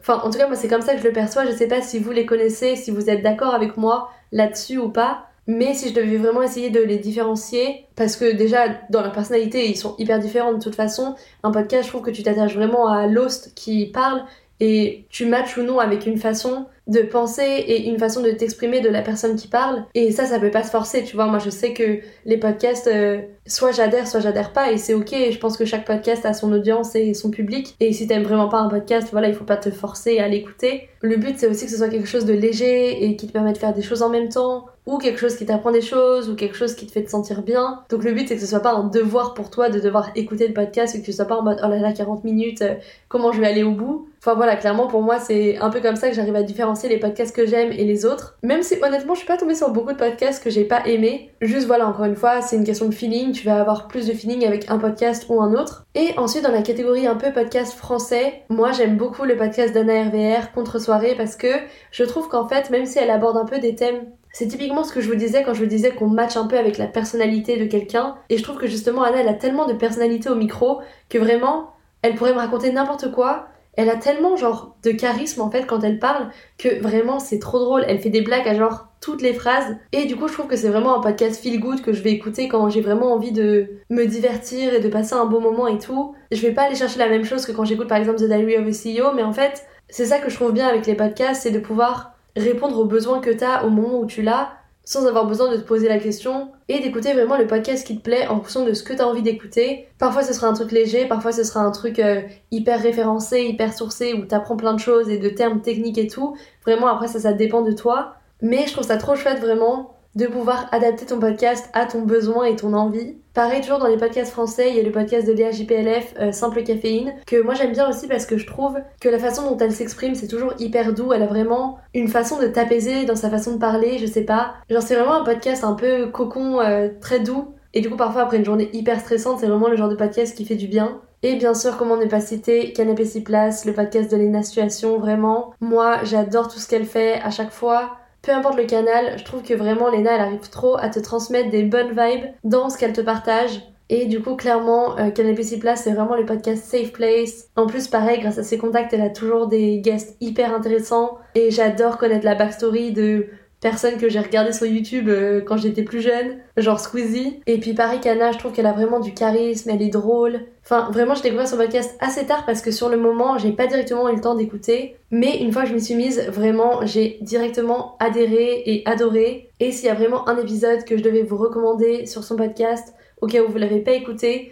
Enfin, 0.00 0.20
en 0.24 0.30
tout 0.30 0.38
cas, 0.38 0.48
moi, 0.48 0.56
c'est 0.56 0.68
comme 0.68 0.82
ça 0.82 0.94
que 0.94 1.00
je 1.00 1.06
le 1.06 1.12
perçois. 1.12 1.44
Je 1.46 1.52
sais 1.52 1.68
pas 1.68 1.82
si 1.82 2.00
vous 2.00 2.10
les 2.10 2.26
connaissez, 2.26 2.74
si 2.74 2.90
vous 2.90 3.10
êtes 3.10 3.22
d'accord 3.22 3.54
avec 3.54 3.76
moi 3.76 4.10
là-dessus 4.32 4.78
ou 4.78 4.88
pas. 4.88 5.28
Mais 5.46 5.74
si 5.74 5.88
je 5.88 5.94
devais 5.94 6.16
vraiment 6.16 6.42
essayer 6.42 6.70
de 6.70 6.80
les 6.80 6.98
différencier, 6.98 7.86
parce 7.96 8.16
que 8.16 8.32
déjà 8.32 8.68
dans 8.90 9.02
leur 9.02 9.12
personnalité 9.12 9.68
ils 9.68 9.76
sont 9.76 9.96
hyper 9.98 10.18
différents 10.18 10.52
de 10.52 10.62
toute 10.62 10.74
façon, 10.74 11.14
un 11.42 11.50
podcast 11.50 11.84
je 11.84 11.88
trouve 11.88 12.02
que 12.02 12.10
tu 12.10 12.22
t'attaches 12.22 12.54
vraiment 12.54 12.88
à 12.88 13.06
l'host 13.06 13.52
qui 13.54 13.86
parle 13.86 14.22
et 14.60 15.06
tu 15.08 15.26
matches 15.26 15.56
ou 15.56 15.62
non 15.62 15.80
avec 15.80 16.06
une 16.06 16.18
façon 16.18 16.66
de 16.86 17.00
penser 17.00 17.42
et 17.42 17.88
une 17.88 17.98
façon 17.98 18.22
de 18.22 18.30
t'exprimer 18.30 18.80
de 18.80 18.88
la 18.88 19.02
personne 19.02 19.34
qui 19.34 19.48
parle. 19.48 19.84
Et 19.94 20.12
ça, 20.12 20.24
ça 20.24 20.38
peut 20.38 20.50
pas 20.50 20.62
se 20.62 20.70
forcer, 20.70 21.02
tu 21.02 21.16
vois. 21.16 21.26
Moi, 21.26 21.38
je 21.38 21.50
sais 21.50 21.72
que 21.72 21.98
les 22.24 22.36
podcasts, 22.36 22.86
euh, 22.86 23.20
soit 23.46 23.72
j'adhère, 23.72 24.06
soit 24.06 24.20
j'adhère 24.20 24.52
pas, 24.52 24.70
et 24.70 24.78
c'est 24.78 24.94
ok. 24.94 25.10
Je 25.30 25.38
pense 25.38 25.56
que 25.56 25.64
chaque 25.64 25.84
podcast 25.84 26.24
a 26.26 26.32
son 26.32 26.52
audience 26.52 26.94
et 26.94 27.14
son 27.14 27.30
public. 27.30 27.74
Et 27.80 27.92
si 27.92 28.06
t'aimes 28.06 28.22
vraiment 28.24 28.48
pas 28.48 28.58
un 28.58 28.68
podcast, 28.68 29.08
voilà, 29.12 29.28
il 29.28 29.34
faut 29.34 29.44
pas 29.44 29.56
te 29.56 29.70
forcer 29.70 30.18
à 30.18 30.28
l'écouter. 30.28 30.88
Le 31.00 31.16
but, 31.16 31.38
c'est 31.38 31.48
aussi 31.48 31.64
que 31.64 31.70
ce 31.70 31.78
soit 31.78 31.88
quelque 31.88 32.08
chose 32.08 32.24
de 32.24 32.32
léger 32.32 33.04
et 33.04 33.16
qui 33.16 33.26
te 33.26 33.32
permet 33.32 33.52
de 33.52 33.58
faire 33.58 33.74
des 33.74 33.82
choses 33.82 34.02
en 34.02 34.10
même 34.10 34.28
temps, 34.28 34.66
ou 34.86 34.98
quelque 34.98 35.18
chose 35.18 35.36
qui 35.36 35.46
t'apprend 35.46 35.70
des 35.70 35.80
choses, 35.80 36.28
ou 36.28 36.34
quelque 36.34 36.56
chose 36.56 36.74
qui 36.74 36.86
te 36.86 36.92
fait 36.92 37.04
te 37.04 37.10
sentir 37.10 37.42
bien. 37.42 37.82
Donc 37.88 38.02
le 38.04 38.12
but, 38.12 38.28
c'est 38.28 38.34
que 38.34 38.40
ce 38.40 38.46
soit 38.46 38.60
pas 38.60 38.72
un 38.72 38.84
devoir 38.84 39.34
pour 39.34 39.50
toi 39.50 39.68
de 39.68 39.78
devoir 39.78 40.10
écouter 40.16 40.48
le 40.48 40.54
podcast 40.54 40.94
et 40.94 41.00
que 41.00 41.04
tu 41.04 41.12
sois 41.12 41.24
pas 41.24 41.36
en 41.36 41.42
mode 41.42 41.60
oh 41.62 41.68
là 41.68 41.78
là, 41.78 41.92
40 41.92 42.24
minutes, 42.24 42.62
euh, 42.62 42.74
comment 43.08 43.32
je 43.32 43.40
vais 43.40 43.46
aller 43.46 43.62
au 43.62 43.72
bout. 43.72 44.08
Enfin 44.18 44.34
voilà, 44.34 44.54
clairement 44.56 44.86
pour 44.86 45.02
moi, 45.02 45.18
c'est 45.18 45.58
un 45.58 45.70
peu 45.70 45.80
comme 45.80 45.96
ça 45.96 46.08
que 46.08 46.14
j'arrive 46.14 46.36
à 46.36 46.42
différencier 46.42 46.88
les 46.88 46.98
podcasts 46.98 47.34
que 47.34 47.46
j'aime 47.46 47.72
et 47.72 47.84
les 47.84 48.04
autres. 48.04 48.36
Même 48.42 48.62
si 48.62 48.76
honnêtement, 48.80 49.14
je 49.14 49.18
suis 49.18 49.26
pas 49.26 49.36
tombée 49.36 49.54
sur 49.54 49.70
beaucoup 49.70 49.92
de 49.92 49.98
podcasts 49.98 50.42
que 50.42 50.50
j'ai 50.50 50.64
pas 50.64 50.86
aimé. 50.86 51.30
Juste 51.40 51.66
voilà, 51.66 51.88
encore 51.88 52.04
une 52.04 52.14
fois, 52.14 52.40
c'est 52.40 52.56
une 52.56 52.64
question 52.64 52.86
de 52.86 52.94
feeling. 52.94 53.32
Tu 53.32 53.46
vas 53.46 53.60
avoir 53.60 53.88
plus 53.88 54.06
de 54.06 54.12
feeling 54.12 54.46
avec 54.46 54.70
un 54.70 54.78
podcast 54.78 55.26
ou 55.28 55.40
un 55.40 55.54
autre. 55.54 55.86
Et 55.94 56.10
ensuite, 56.18 56.44
dans 56.44 56.52
la 56.52 56.62
catégorie 56.62 57.06
un 57.06 57.16
peu 57.16 57.32
podcast 57.32 57.72
français, 57.74 58.42
moi 58.48 58.72
j'aime 58.72 58.96
beaucoup 58.96 59.24
le 59.24 59.36
podcast 59.36 59.74
d'Anna 59.74 60.04
RVR 60.04 60.52
contre 60.52 60.80
soirée 60.80 61.14
parce 61.16 61.36
que 61.36 61.48
je 61.90 62.04
trouve 62.04 62.28
qu'en 62.28 62.46
fait, 62.48 62.70
même 62.70 62.86
si 62.86 62.98
elle 62.98 63.10
aborde 63.10 63.36
un 63.36 63.44
peu 63.44 63.58
des 63.58 63.74
thèmes 63.74 64.06
c'est 64.32 64.48
typiquement 64.48 64.84
ce 64.84 64.92
que 64.92 65.00
je 65.00 65.08
vous 65.08 65.16
disais 65.16 65.42
quand 65.42 65.54
je 65.54 65.60
vous 65.60 65.68
disais 65.68 65.90
qu'on 65.90 66.08
match 66.08 66.36
un 66.36 66.46
peu 66.46 66.58
avec 66.58 66.78
la 66.78 66.86
personnalité 66.86 67.58
de 67.58 67.66
quelqu'un. 67.66 68.16
Et 68.30 68.38
je 68.38 68.42
trouve 68.42 68.58
que 68.58 68.66
justement 68.66 69.02
Anna, 69.02 69.20
elle 69.20 69.28
a 69.28 69.34
tellement 69.34 69.66
de 69.66 69.74
personnalité 69.74 70.30
au 70.30 70.34
micro 70.34 70.80
que 71.08 71.18
vraiment, 71.18 71.70
elle 72.02 72.14
pourrait 72.14 72.32
me 72.32 72.38
raconter 72.38 72.72
n'importe 72.72 73.12
quoi 73.12 73.48
elle 73.74 73.88
a 73.88 73.96
tellement 73.96 74.36
genre 74.36 74.76
de 74.82 74.90
charisme 74.90 75.40
en 75.40 75.50
fait 75.50 75.64
quand 75.66 75.82
elle 75.82 75.98
parle 75.98 76.28
que 76.58 76.80
vraiment 76.80 77.18
c'est 77.18 77.38
trop 77.38 77.58
drôle. 77.58 77.84
Elle 77.88 78.00
fait 78.00 78.10
des 78.10 78.20
blagues 78.20 78.46
à 78.46 78.54
genre 78.54 78.88
toutes 79.00 79.22
les 79.22 79.32
phrases 79.32 79.76
et 79.92 80.04
du 80.04 80.14
coup 80.14 80.28
je 80.28 80.34
trouve 80.34 80.46
que 80.46 80.56
c'est 80.56 80.68
vraiment 80.68 80.96
un 80.98 81.00
podcast 81.00 81.40
feel 81.40 81.58
good 81.58 81.80
que 81.80 81.92
je 81.92 82.02
vais 82.02 82.12
écouter 82.12 82.48
quand 82.48 82.68
j'ai 82.68 82.82
vraiment 82.82 83.12
envie 83.12 83.32
de 83.32 83.68
me 83.88 84.04
divertir 84.04 84.74
et 84.74 84.80
de 84.80 84.88
passer 84.88 85.14
un 85.14 85.24
bon 85.24 85.40
moment 85.40 85.66
et 85.66 85.78
tout. 85.78 86.14
Je 86.30 86.40
vais 86.42 86.52
pas 86.52 86.62
aller 86.62 86.74
chercher 86.74 86.98
la 86.98 87.08
même 87.08 87.24
chose 87.24 87.46
que 87.46 87.52
quand 87.52 87.64
j'écoute 87.64 87.88
par 87.88 87.98
exemple 87.98 88.18
The 88.18 88.24
Diary 88.24 88.58
of 88.58 88.66
a 88.66 88.70
CEO 88.70 89.14
mais 89.14 89.22
en 89.22 89.32
fait 89.32 89.64
c'est 89.88 90.06
ça 90.06 90.18
que 90.18 90.30
je 90.30 90.36
trouve 90.36 90.52
bien 90.52 90.68
avec 90.68 90.86
les 90.86 90.94
podcasts 90.94 91.42
c'est 91.42 91.50
de 91.50 91.58
pouvoir 91.58 92.11
répondre 92.36 92.78
aux 92.78 92.84
besoins 92.84 93.20
que 93.20 93.30
t'as 93.30 93.64
au 93.64 93.70
moment 93.70 93.98
où 93.98 94.06
tu 94.06 94.22
l'as 94.22 94.52
sans 94.84 95.06
avoir 95.06 95.26
besoin 95.26 95.50
de 95.50 95.56
te 95.56 95.62
poser 95.62 95.88
la 95.88 95.98
question 95.98 96.50
et 96.68 96.80
d'écouter 96.80 97.12
vraiment 97.12 97.38
le 97.38 97.46
podcast 97.46 97.86
qui 97.86 97.96
te 97.96 98.02
plaît 98.02 98.26
en 98.26 98.36
fonction 98.40 98.64
de 98.64 98.72
ce 98.72 98.82
que 98.82 98.92
tu 98.92 99.00
as 99.00 99.06
envie 99.06 99.22
d'écouter. 99.22 99.86
Parfois 99.98 100.24
ce 100.24 100.32
sera 100.32 100.48
un 100.48 100.52
truc 100.54 100.72
léger, 100.72 101.06
parfois 101.06 101.30
ce 101.30 101.44
sera 101.44 101.60
un 101.60 101.70
truc 101.70 101.98
euh, 102.00 102.20
hyper 102.50 102.82
référencé, 102.82 103.42
hyper 103.42 103.72
sourcé 103.74 104.12
où 104.14 104.24
t'apprends 104.24 104.56
plein 104.56 104.74
de 104.74 104.80
choses 104.80 105.08
et 105.08 105.18
de 105.18 105.28
termes 105.28 105.62
techniques 105.62 105.98
et 105.98 106.08
tout. 106.08 106.36
Vraiment 106.66 106.88
après 106.88 107.08
ça 107.08 107.20
ça 107.20 107.32
dépend 107.32 107.62
de 107.62 107.72
toi. 107.72 108.14
Mais 108.40 108.66
je 108.66 108.72
trouve 108.72 108.84
ça 108.84 108.96
trop 108.96 109.14
chouette 109.14 109.38
vraiment 109.38 109.96
de 110.14 110.26
pouvoir 110.26 110.68
adapter 110.72 111.06
ton 111.06 111.18
podcast 111.18 111.70
à 111.72 111.86
ton 111.86 112.02
besoin 112.02 112.44
et 112.44 112.56
ton 112.56 112.74
envie. 112.74 113.16
Pareil, 113.34 113.62
toujours 113.62 113.78
dans 113.78 113.86
les 113.86 113.96
podcasts 113.96 114.32
français, 114.32 114.68
il 114.70 114.76
y 114.76 114.80
a 114.80 114.82
le 114.82 114.92
podcast 114.92 115.26
de 115.26 115.32
Léa 115.32 115.50
JPLF, 115.50 116.14
euh, 116.20 116.32
Simple 116.32 116.62
Caféine, 116.62 117.14
que 117.26 117.42
moi 117.42 117.54
j'aime 117.54 117.72
bien 117.72 117.88
aussi 117.88 118.06
parce 118.06 118.26
que 118.26 118.36
je 118.36 118.46
trouve 118.46 118.78
que 119.00 119.08
la 119.08 119.18
façon 119.18 119.48
dont 119.50 119.56
elle 119.56 119.72
s'exprime, 119.72 120.14
c'est 120.14 120.28
toujours 120.28 120.52
hyper 120.58 120.92
doux. 120.92 121.14
Elle 121.14 121.22
a 121.22 121.26
vraiment 121.26 121.78
une 121.94 122.08
façon 122.08 122.38
de 122.38 122.46
t'apaiser 122.46 123.06
dans 123.06 123.16
sa 123.16 123.30
façon 123.30 123.54
de 123.54 123.58
parler, 123.58 123.98
je 123.98 124.06
sais 124.06 124.24
pas. 124.24 124.54
Genre, 124.68 124.82
c'est 124.82 124.96
vraiment 124.96 125.14
un 125.14 125.24
podcast 125.24 125.64
un 125.64 125.72
peu 125.72 126.08
cocon, 126.08 126.60
euh, 126.60 126.88
très 127.00 127.20
doux. 127.20 127.54
Et 127.74 127.80
du 127.80 127.88
coup, 127.88 127.96
parfois, 127.96 128.22
après 128.22 128.36
une 128.36 128.44
journée 128.44 128.68
hyper 128.74 129.00
stressante, 129.00 129.38
c'est 129.40 129.46
vraiment 129.46 129.68
le 129.68 129.76
genre 129.76 129.88
de 129.88 129.94
podcast 129.96 130.36
qui 130.36 130.44
fait 130.44 130.56
du 130.56 130.66
bien. 130.66 131.00
Et 131.22 131.36
bien 131.36 131.54
sûr, 131.54 131.78
comment 131.78 131.96
ne 131.96 132.06
pas 132.06 132.20
citer 132.20 132.72
Canapé 132.72 133.04
6 133.04 133.22
places, 133.22 133.64
le 133.64 133.72
podcast 133.72 134.10
de 134.10 134.16
Lena 134.16 134.42
Situation, 134.42 134.98
vraiment. 134.98 135.54
Moi, 135.60 136.02
j'adore 136.02 136.48
tout 136.48 136.58
ce 136.58 136.68
qu'elle 136.68 136.84
fait 136.84 137.14
à 137.22 137.30
chaque 137.30 137.52
fois 137.52 137.92
peu 138.22 138.32
importe 138.32 138.56
le 138.56 138.64
canal, 138.64 139.18
je 139.18 139.24
trouve 139.24 139.42
que 139.42 139.54
vraiment 139.54 139.90
Lena 139.90 140.14
elle 140.14 140.20
arrive 140.20 140.48
trop 140.48 140.76
à 140.78 140.88
te 140.88 141.00
transmettre 141.00 141.50
des 141.50 141.64
bonnes 141.64 141.90
vibes 141.90 142.26
dans 142.44 142.70
ce 142.70 142.78
qu'elle 142.78 142.92
te 142.92 143.00
partage. 143.00 143.60
Et 143.88 144.06
du 144.06 144.22
coup, 144.22 144.36
clairement, 144.36 144.96
euh, 144.98 145.10
Canapé 145.10 145.42
6 145.42 145.58
Place, 145.58 145.82
c'est 145.82 145.92
vraiment 145.92 146.16
le 146.16 146.24
podcast 146.24 146.64
Safe 146.64 146.92
Place. 146.92 147.50
En 147.56 147.66
plus, 147.66 147.88
pareil, 147.88 148.20
grâce 148.20 148.38
à 148.38 148.42
ses 148.42 148.56
contacts, 148.56 148.94
elle 148.94 149.02
a 149.02 149.10
toujours 149.10 149.48
des 149.48 149.80
guests 149.80 150.16
hyper 150.22 150.54
intéressants. 150.54 151.18
Et 151.34 151.50
j'adore 151.50 151.98
connaître 151.98 152.24
la 152.24 152.34
backstory 152.34 152.92
de 152.92 153.26
personne 153.62 153.96
que 153.96 154.10
j'ai 154.10 154.18
regardé 154.18 154.52
sur 154.52 154.66
YouTube 154.66 155.08
euh, 155.08 155.40
quand 155.40 155.56
j'étais 155.56 155.84
plus 155.84 156.02
jeune, 156.02 156.36
genre 156.58 156.80
Squeezie. 156.80 157.40
Et 157.46 157.58
puis 157.58 157.72
Paris 157.72 158.00
Cana, 158.00 158.32
je 158.32 158.38
trouve 158.38 158.52
qu'elle 158.52 158.66
a 158.66 158.72
vraiment 158.72 159.00
du 159.00 159.14
charisme, 159.14 159.70
elle 159.70 159.80
est 159.80 159.88
drôle. 159.88 160.40
Enfin, 160.64 160.90
vraiment, 160.92 161.14
j'ai 161.14 161.22
découvert 161.22 161.48
son 161.48 161.56
podcast 161.56 161.96
assez 162.00 162.26
tard 162.26 162.44
parce 162.44 162.60
que 162.60 162.70
sur 162.70 162.88
le 162.88 162.96
moment, 162.96 163.38
j'ai 163.38 163.52
pas 163.52 163.66
directement 163.66 164.08
eu 164.10 164.16
le 164.16 164.20
temps 164.20 164.34
d'écouter. 164.34 164.96
Mais 165.10 165.38
une 165.38 165.52
fois 165.52 165.62
que 165.62 165.68
je 165.68 165.74
m'y 165.74 165.80
suis 165.80 165.94
mise, 165.94 166.20
vraiment, 166.28 166.84
j'ai 166.84 167.18
directement 167.22 167.96
adhéré 168.00 168.62
et 168.66 168.82
adoré. 168.86 169.48
Et 169.60 169.72
s'il 169.72 169.86
y 169.86 169.90
a 169.90 169.94
vraiment 169.94 170.28
un 170.28 170.36
épisode 170.36 170.84
que 170.84 170.96
je 170.98 171.02
devais 171.02 171.22
vous 171.22 171.36
recommander 171.36 172.06
sur 172.06 172.24
son 172.24 172.36
podcast, 172.36 172.94
au 173.20 173.28
cas 173.28 173.42
où 173.42 173.48
vous 173.48 173.58
l'avez 173.58 173.80
pas 173.80 173.92
écouté, 173.92 174.51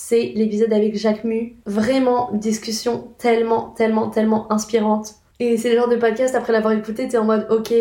C'est 0.00 0.32
l'épisode 0.36 0.72
avec 0.72 0.96
Jacques 0.96 1.24
Mu. 1.24 1.56
Vraiment, 1.66 2.30
discussion 2.32 3.08
tellement, 3.18 3.70
tellement, 3.70 4.10
tellement 4.10 4.50
inspirante. 4.52 5.16
Et 5.40 5.56
c'est 5.56 5.70
le 5.70 5.76
genre 5.76 5.88
de 5.88 5.96
podcast, 5.96 6.36
après 6.36 6.52
l'avoir 6.52 6.72
écouté, 6.72 7.08
t'es 7.08 7.18
en 7.18 7.24
mode 7.24 7.48
ok, 7.50 7.74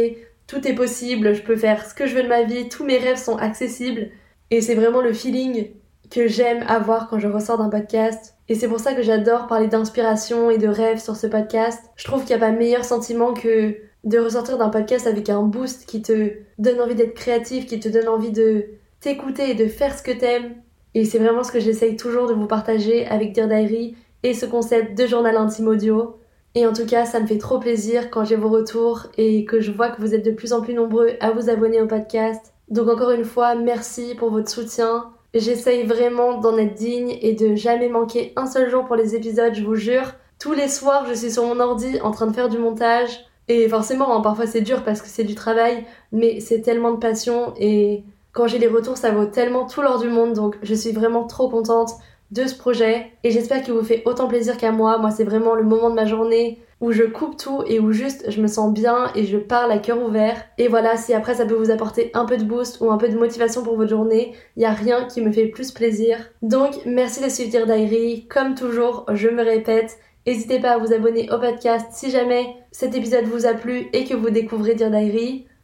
tout 0.47 0.67
est 0.67 0.73
possible, 0.73 1.35
je 1.35 1.43
peux 1.43 1.55
faire 1.55 1.85
ce 1.87 1.93
que 1.93 2.07
je 2.07 2.15
veux 2.15 2.23
de 2.23 2.27
ma 2.27 2.41
vie, 2.41 2.69
tous 2.69 2.83
mes 2.83 2.97
rêves 2.97 3.19
sont 3.19 3.37
accessibles. 3.37 4.09
Et 4.49 4.61
c'est 4.61 4.73
vraiment 4.73 5.01
le 5.01 5.13
feeling 5.13 5.67
que 6.09 6.27
j'aime 6.27 6.65
avoir 6.67 7.07
quand 7.07 7.19
je 7.19 7.27
ressors 7.27 7.59
d'un 7.59 7.69
podcast. 7.69 8.33
Et 8.49 8.55
c'est 8.55 8.67
pour 8.67 8.79
ça 8.79 8.95
que 8.95 9.03
j'adore 9.03 9.45
parler 9.45 9.67
d'inspiration 9.67 10.49
et 10.49 10.57
de 10.57 10.67
rêves 10.67 10.99
sur 10.99 11.15
ce 11.15 11.27
podcast. 11.27 11.83
Je 11.97 12.05
trouve 12.05 12.21
qu'il 12.21 12.35
n'y 12.35 12.41
a 12.41 12.47
pas 12.47 12.51
meilleur 12.51 12.83
sentiment 12.83 13.35
que 13.35 13.75
de 14.05 14.17
ressortir 14.17 14.57
d'un 14.57 14.69
podcast 14.69 15.05
avec 15.05 15.29
un 15.29 15.43
boost 15.43 15.85
qui 15.85 16.01
te 16.01 16.31
donne 16.57 16.81
envie 16.81 16.95
d'être 16.95 17.13
créatif, 17.13 17.67
qui 17.67 17.79
te 17.79 17.89
donne 17.89 18.07
envie 18.07 18.31
de 18.31 18.65
t'écouter 19.01 19.51
et 19.51 19.53
de 19.53 19.67
faire 19.67 19.95
ce 19.95 20.01
que 20.01 20.11
t'aimes. 20.11 20.55
Et 20.97 21.05
c'est 21.05 21.19
vraiment 21.19 21.43
ce 21.43 21.51
que 21.51 21.59
j'essaye 21.59 21.95
toujours 21.95 22.25
de 22.25 22.33
vous 22.33 22.47
partager 22.47 23.05
avec 23.05 23.31
Dear 23.31 23.47
Diary 23.47 23.95
et 24.23 24.33
ce 24.33 24.47
concept 24.47 24.97
de 24.97 25.05
journal 25.05 25.37
intime 25.37 25.67
audio. 25.67 26.17
Et 26.55 26.65
en 26.65 26.73
tout 26.73 26.87
cas, 26.87 27.05
ça 27.05 27.19
me 27.19 27.27
fait 27.27 27.37
trop 27.37 27.59
plaisir 27.59 28.09
quand 28.09 28.25
j'ai 28.25 28.35
vos 28.35 28.49
retours 28.49 29.03
et 29.15 29.45
que 29.45 29.59
je 29.59 29.71
vois 29.71 29.89
que 29.89 30.01
vous 30.01 30.15
êtes 30.15 30.25
de 30.25 30.31
plus 30.31 30.53
en 30.53 30.61
plus 30.61 30.73
nombreux 30.73 31.11
à 31.19 31.29
vous 31.29 31.51
abonner 31.51 31.79
au 31.83 31.85
podcast. 31.85 32.51
Donc 32.69 32.89
encore 32.89 33.11
une 33.11 33.25
fois, 33.25 33.53
merci 33.53 34.15
pour 34.15 34.31
votre 34.31 34.49
soutien. 34.49 35.11
J'essaye 35.35 35.85
vraiment 35.85 36.39
d'en 36.39 36.57
être 36.57 36.73
digne 36.73 37.15
et 37.21 37.33
de 37.33 37.53
jamais 37.53 37.89
manquer 37.89 38.33
un 38.35 38.47
seul 38.47 38.67
jour 38.67 38.83
pour 38.85 38.95
les 38.95 39.13
épisodes, 39.13 39.53
je 39.53 39.63
vous 39.63 39.75
jure. 39.75 40.15
Tous 40.39 40.53
les 40.53 40.67
soirs, 40.67 41.05
je 41.07 41.13
suis 41.13 41.29
sur 41.29 41.45
mon 41.45 41.59
ordi 41.59 42.01
en 42.01 42.09
train 42.09 42.25
de 42.25 42.33
faire 42.33 42.49
du 42.49 42.57
montage. 42.57 43.23
Et 43.49 43.69
forcément, 43.69 44.17
hein, 44.17 44.21
parfois 44.21 44.47
c'est 44.47 44.61
dur 44.61 44.83
parce 44.83 45.03
que 45.03 45.09
c'est 45.09 45.25
du 45.25 45.35
travail, 45.35 45.85
mais 46.11 46.39
c'est 46.39 46.61
tellement 46.61 46.91
de 46.91 46.97
passion 46.97 47.53
et 47.59 48.03
quand 48.37 48.45
j'ai 48.45 48.59
les 48.59 48.67
retours, 48.67 48.97
ça 48.97 49.09
vaut 49.09 49.25
tellement 49.25 49.65
tout 49.65 49.81
l'or 49.81 49.97
du 49.97 50.09
monde. 50.09 50.33
Donc 50.33 50.59
je 50.61 50.75
suis 50.75 50.91
vraiment 50.91 51.25
trop 51.25 51.49
contente 51.49 51.93
de 52.29 52.45
ce 52.45 52.55
projet 52.55 53.11
et 53.23 53.31
j'espère 53.31 53.63
qu'il 53.63 53.73
vous 53.73 53.81
fait 53.81 54.03
autant 54.05 54.27
plaisir 54.27 54.57
qu'à 54.57 54.71
moi. 54.71 54.99
Moi, 54.99 55.09
c'est 55.09 55.23
vraiment 55.23 55.55
le 55.55 55.63
moment 55.63 55.89
de 55.89 55.95
ma 55.95 56.05
journée 56.05 56.61
où 56.79 56.91
je 56.91 57.01
coupe 57.01 57.35
tout 57.35 57.63
et 57.65 57.79
où 57.79 57.91
juste 57.91 58.29
je 58.29 58.39
me 58.39 58.45
sens 58.45 58.71
bien 58.71 59.11
et 59.15 59.25
je 59.25 59.37
parle 59.37 59.71
à 59.71 59.79
cœur 59.79 59.99
ouvert. 60.03 60.39
Et 60.59 60.67
voilà, 60.67 60.97
si 60.97 61.15
après 61.15 61.33
ça 61.33 61.47
peut 61.47 61.55
vous 61.55 61.71
apporter 61.71 62.11
un 62.13 62.25
peu 62.25 62.37
de 62.37 62.43
boost 62.43 62.79
ou 62.79 62.91
un 62.91 62.97
peu 62.97 63.09
de 63.09 63.17
motivation 63.17 63.63
pour 63.63 63.75
votre 63.75 63.89
journée, 63.89 64.35
il 64.55 64.59
n'y 64.59 64.65
a 64.65 64.71
rien 64.71 65.05
qui 65.05 65.21
me 65.21 65.31
fait 65.31 65.47
plus 65.47 65.71
plaisir. 65.71 66.19
Donc, 66.43 66.75
merci 66.85 67.23
de 67.23 67.29
suivre 67.29 67.49
Dear 67.49 67.65
Diary. 67.65 68.27
Comme 68.29 68.53
toujours, 68.53 69.07
je 69.13 69.29
me 69.29 69.43
répète, 69.43 69.97
n'hésitez 70.27 70.59
pas 70.59 70.73
à 70.73 70.77
vous 70.77 70.93
abonner 70.93 71.27
au 71.31 71.39
podcast 71.39 71.87
si 71.89 72.11
jamais 72.11 72.45
cet 72.69 72.93
épisode 72.93 73.25
vous 73.25 73.47
a 73.47 73.55
plu 73.55 73.87
et 73.93 74.03
que 74.03 74.13
vous 74.13 74.29
découvrez 74.29 74.75
Dear. 74.75 74.91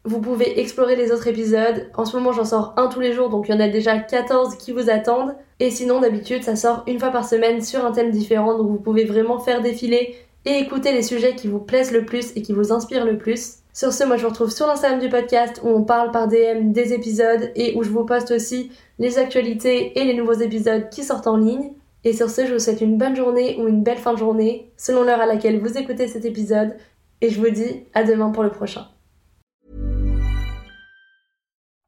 Vous 0.05 0.19
pouvez 0.19 0.60
explorer 0.60 0.98
les 0.98 1.12
autres 1.12 1.27
épisodes. 1.27 1.89
En 1.95 2.03
ce 2.03 2.17
moment, 2.17 2.34
j'en 2.34 2.43
sors 2.43 2.73
un 2.75 2.88
tous 2.88 2.99
les 2.99 3.13
jours, 3.13 3.30
donc 3.30 3.47
il 3.47 3.54
y 3.54 3.58
en 3.58 3.62
a 3.62 3.69
déjà 3.69 3.97
14 3.97 4.58
qui 4.58 4.73
vous 4.73 4.89
attendent. 4.89 5.34
Et 5.62 5.71
sinon, 5.71 6.01
d'habitude, 6.01 6.43
ça 6.43 6.58
sort 6.58 6.84
une 6.88 6.99
fois 6.99 7.10
par 7.10 7.28
semaine 7.28 7.62
sur 7.62 7.86
un 7.86 7.93
thème 7.93 8.12
différent, 8.12 8.58
donc 8.58 8.67
vous 8.67 8.80
pouvez 8.80 9.06
vraiment 9.06 9.39
faire 9.39 9.62
défiler 9.62 10.15
et 10.45 10.60
écouter 10.60 10.91
les 10.91 11.04
sujets 11.04 11.36
qui 11.36 11.47
vous 11.47 11.60
plaisent 11.60 11.93
le 11.93 12.06
plus 12.06 12.36
et 12.36 12.41
qui 12.41 12.51
vous 12.51 12.73
inspirent 12.73 13.06
le 13.06 13.17
plus. 13.17 13.60
Sur 13.71 13.93
ce, 13.93 14.04
moi 14.04 14.17
je 14.17 14.23
vous 14.23 14.30
retrouve 14.30 14.51
sur 14.51 14.67
l'Instagram 14.67 14.99
du 14.99 15.10
podcast 15.10 15.62
où 15.63 15.69
on 15.69 15.84
parle 15.84 16.12
par 16.12 16.28
DM 16.28 16.73
des 16.73 16.93
épisodes 16.93 17.51
et 17.56 17.75
où 17.75 17.84
je 17.84 17.89
vous 17.89 18.06
poste 18.06 18.32
aussi 18.32 18.71
les 18.99 19.17
actualités 19.17 19.97
et 19.97 20.04
les 20.04 20.13
nouveaux 20.13 20.34
épisodes 20.34 20.89
qui 20.89 21.04
sortent 21.04 21.28
en 21.28 21.38
ligne. 21.38 21.71
Et 22.04 22.13
sur 22.13 22.30
ce, 22.30 22.45
je 22.45 22.54
vous 22.54 22.60
souhaite 22.60 22.82
une 22.82 22.97
bonne 22.97 23.15
journée 23.15 23.58
ou 23.60 23.67
une 23.67 23.84
belle 23.84 23.97
fin 23.97 24.13
de 24.13 24.19
journée, 24.19 24.69
selon 24.75 25.04
l'heure 25.04 25.21
à 25.21 25.25
laquelle 25.25 25.60
vous 25.60 25.78
écoutez 25.78 26.08
cet 26.08 26.25
épisode. 26.25 26.75
Et 27.21 27.30
je 27.30 27.39
vous 27.39 27.49
dis 27.49 27.86
à 27.93 28.04
demain 28.04 28.30
pour 28.30 28.43
le 28.43 28.51
prochain. 28.51 28.92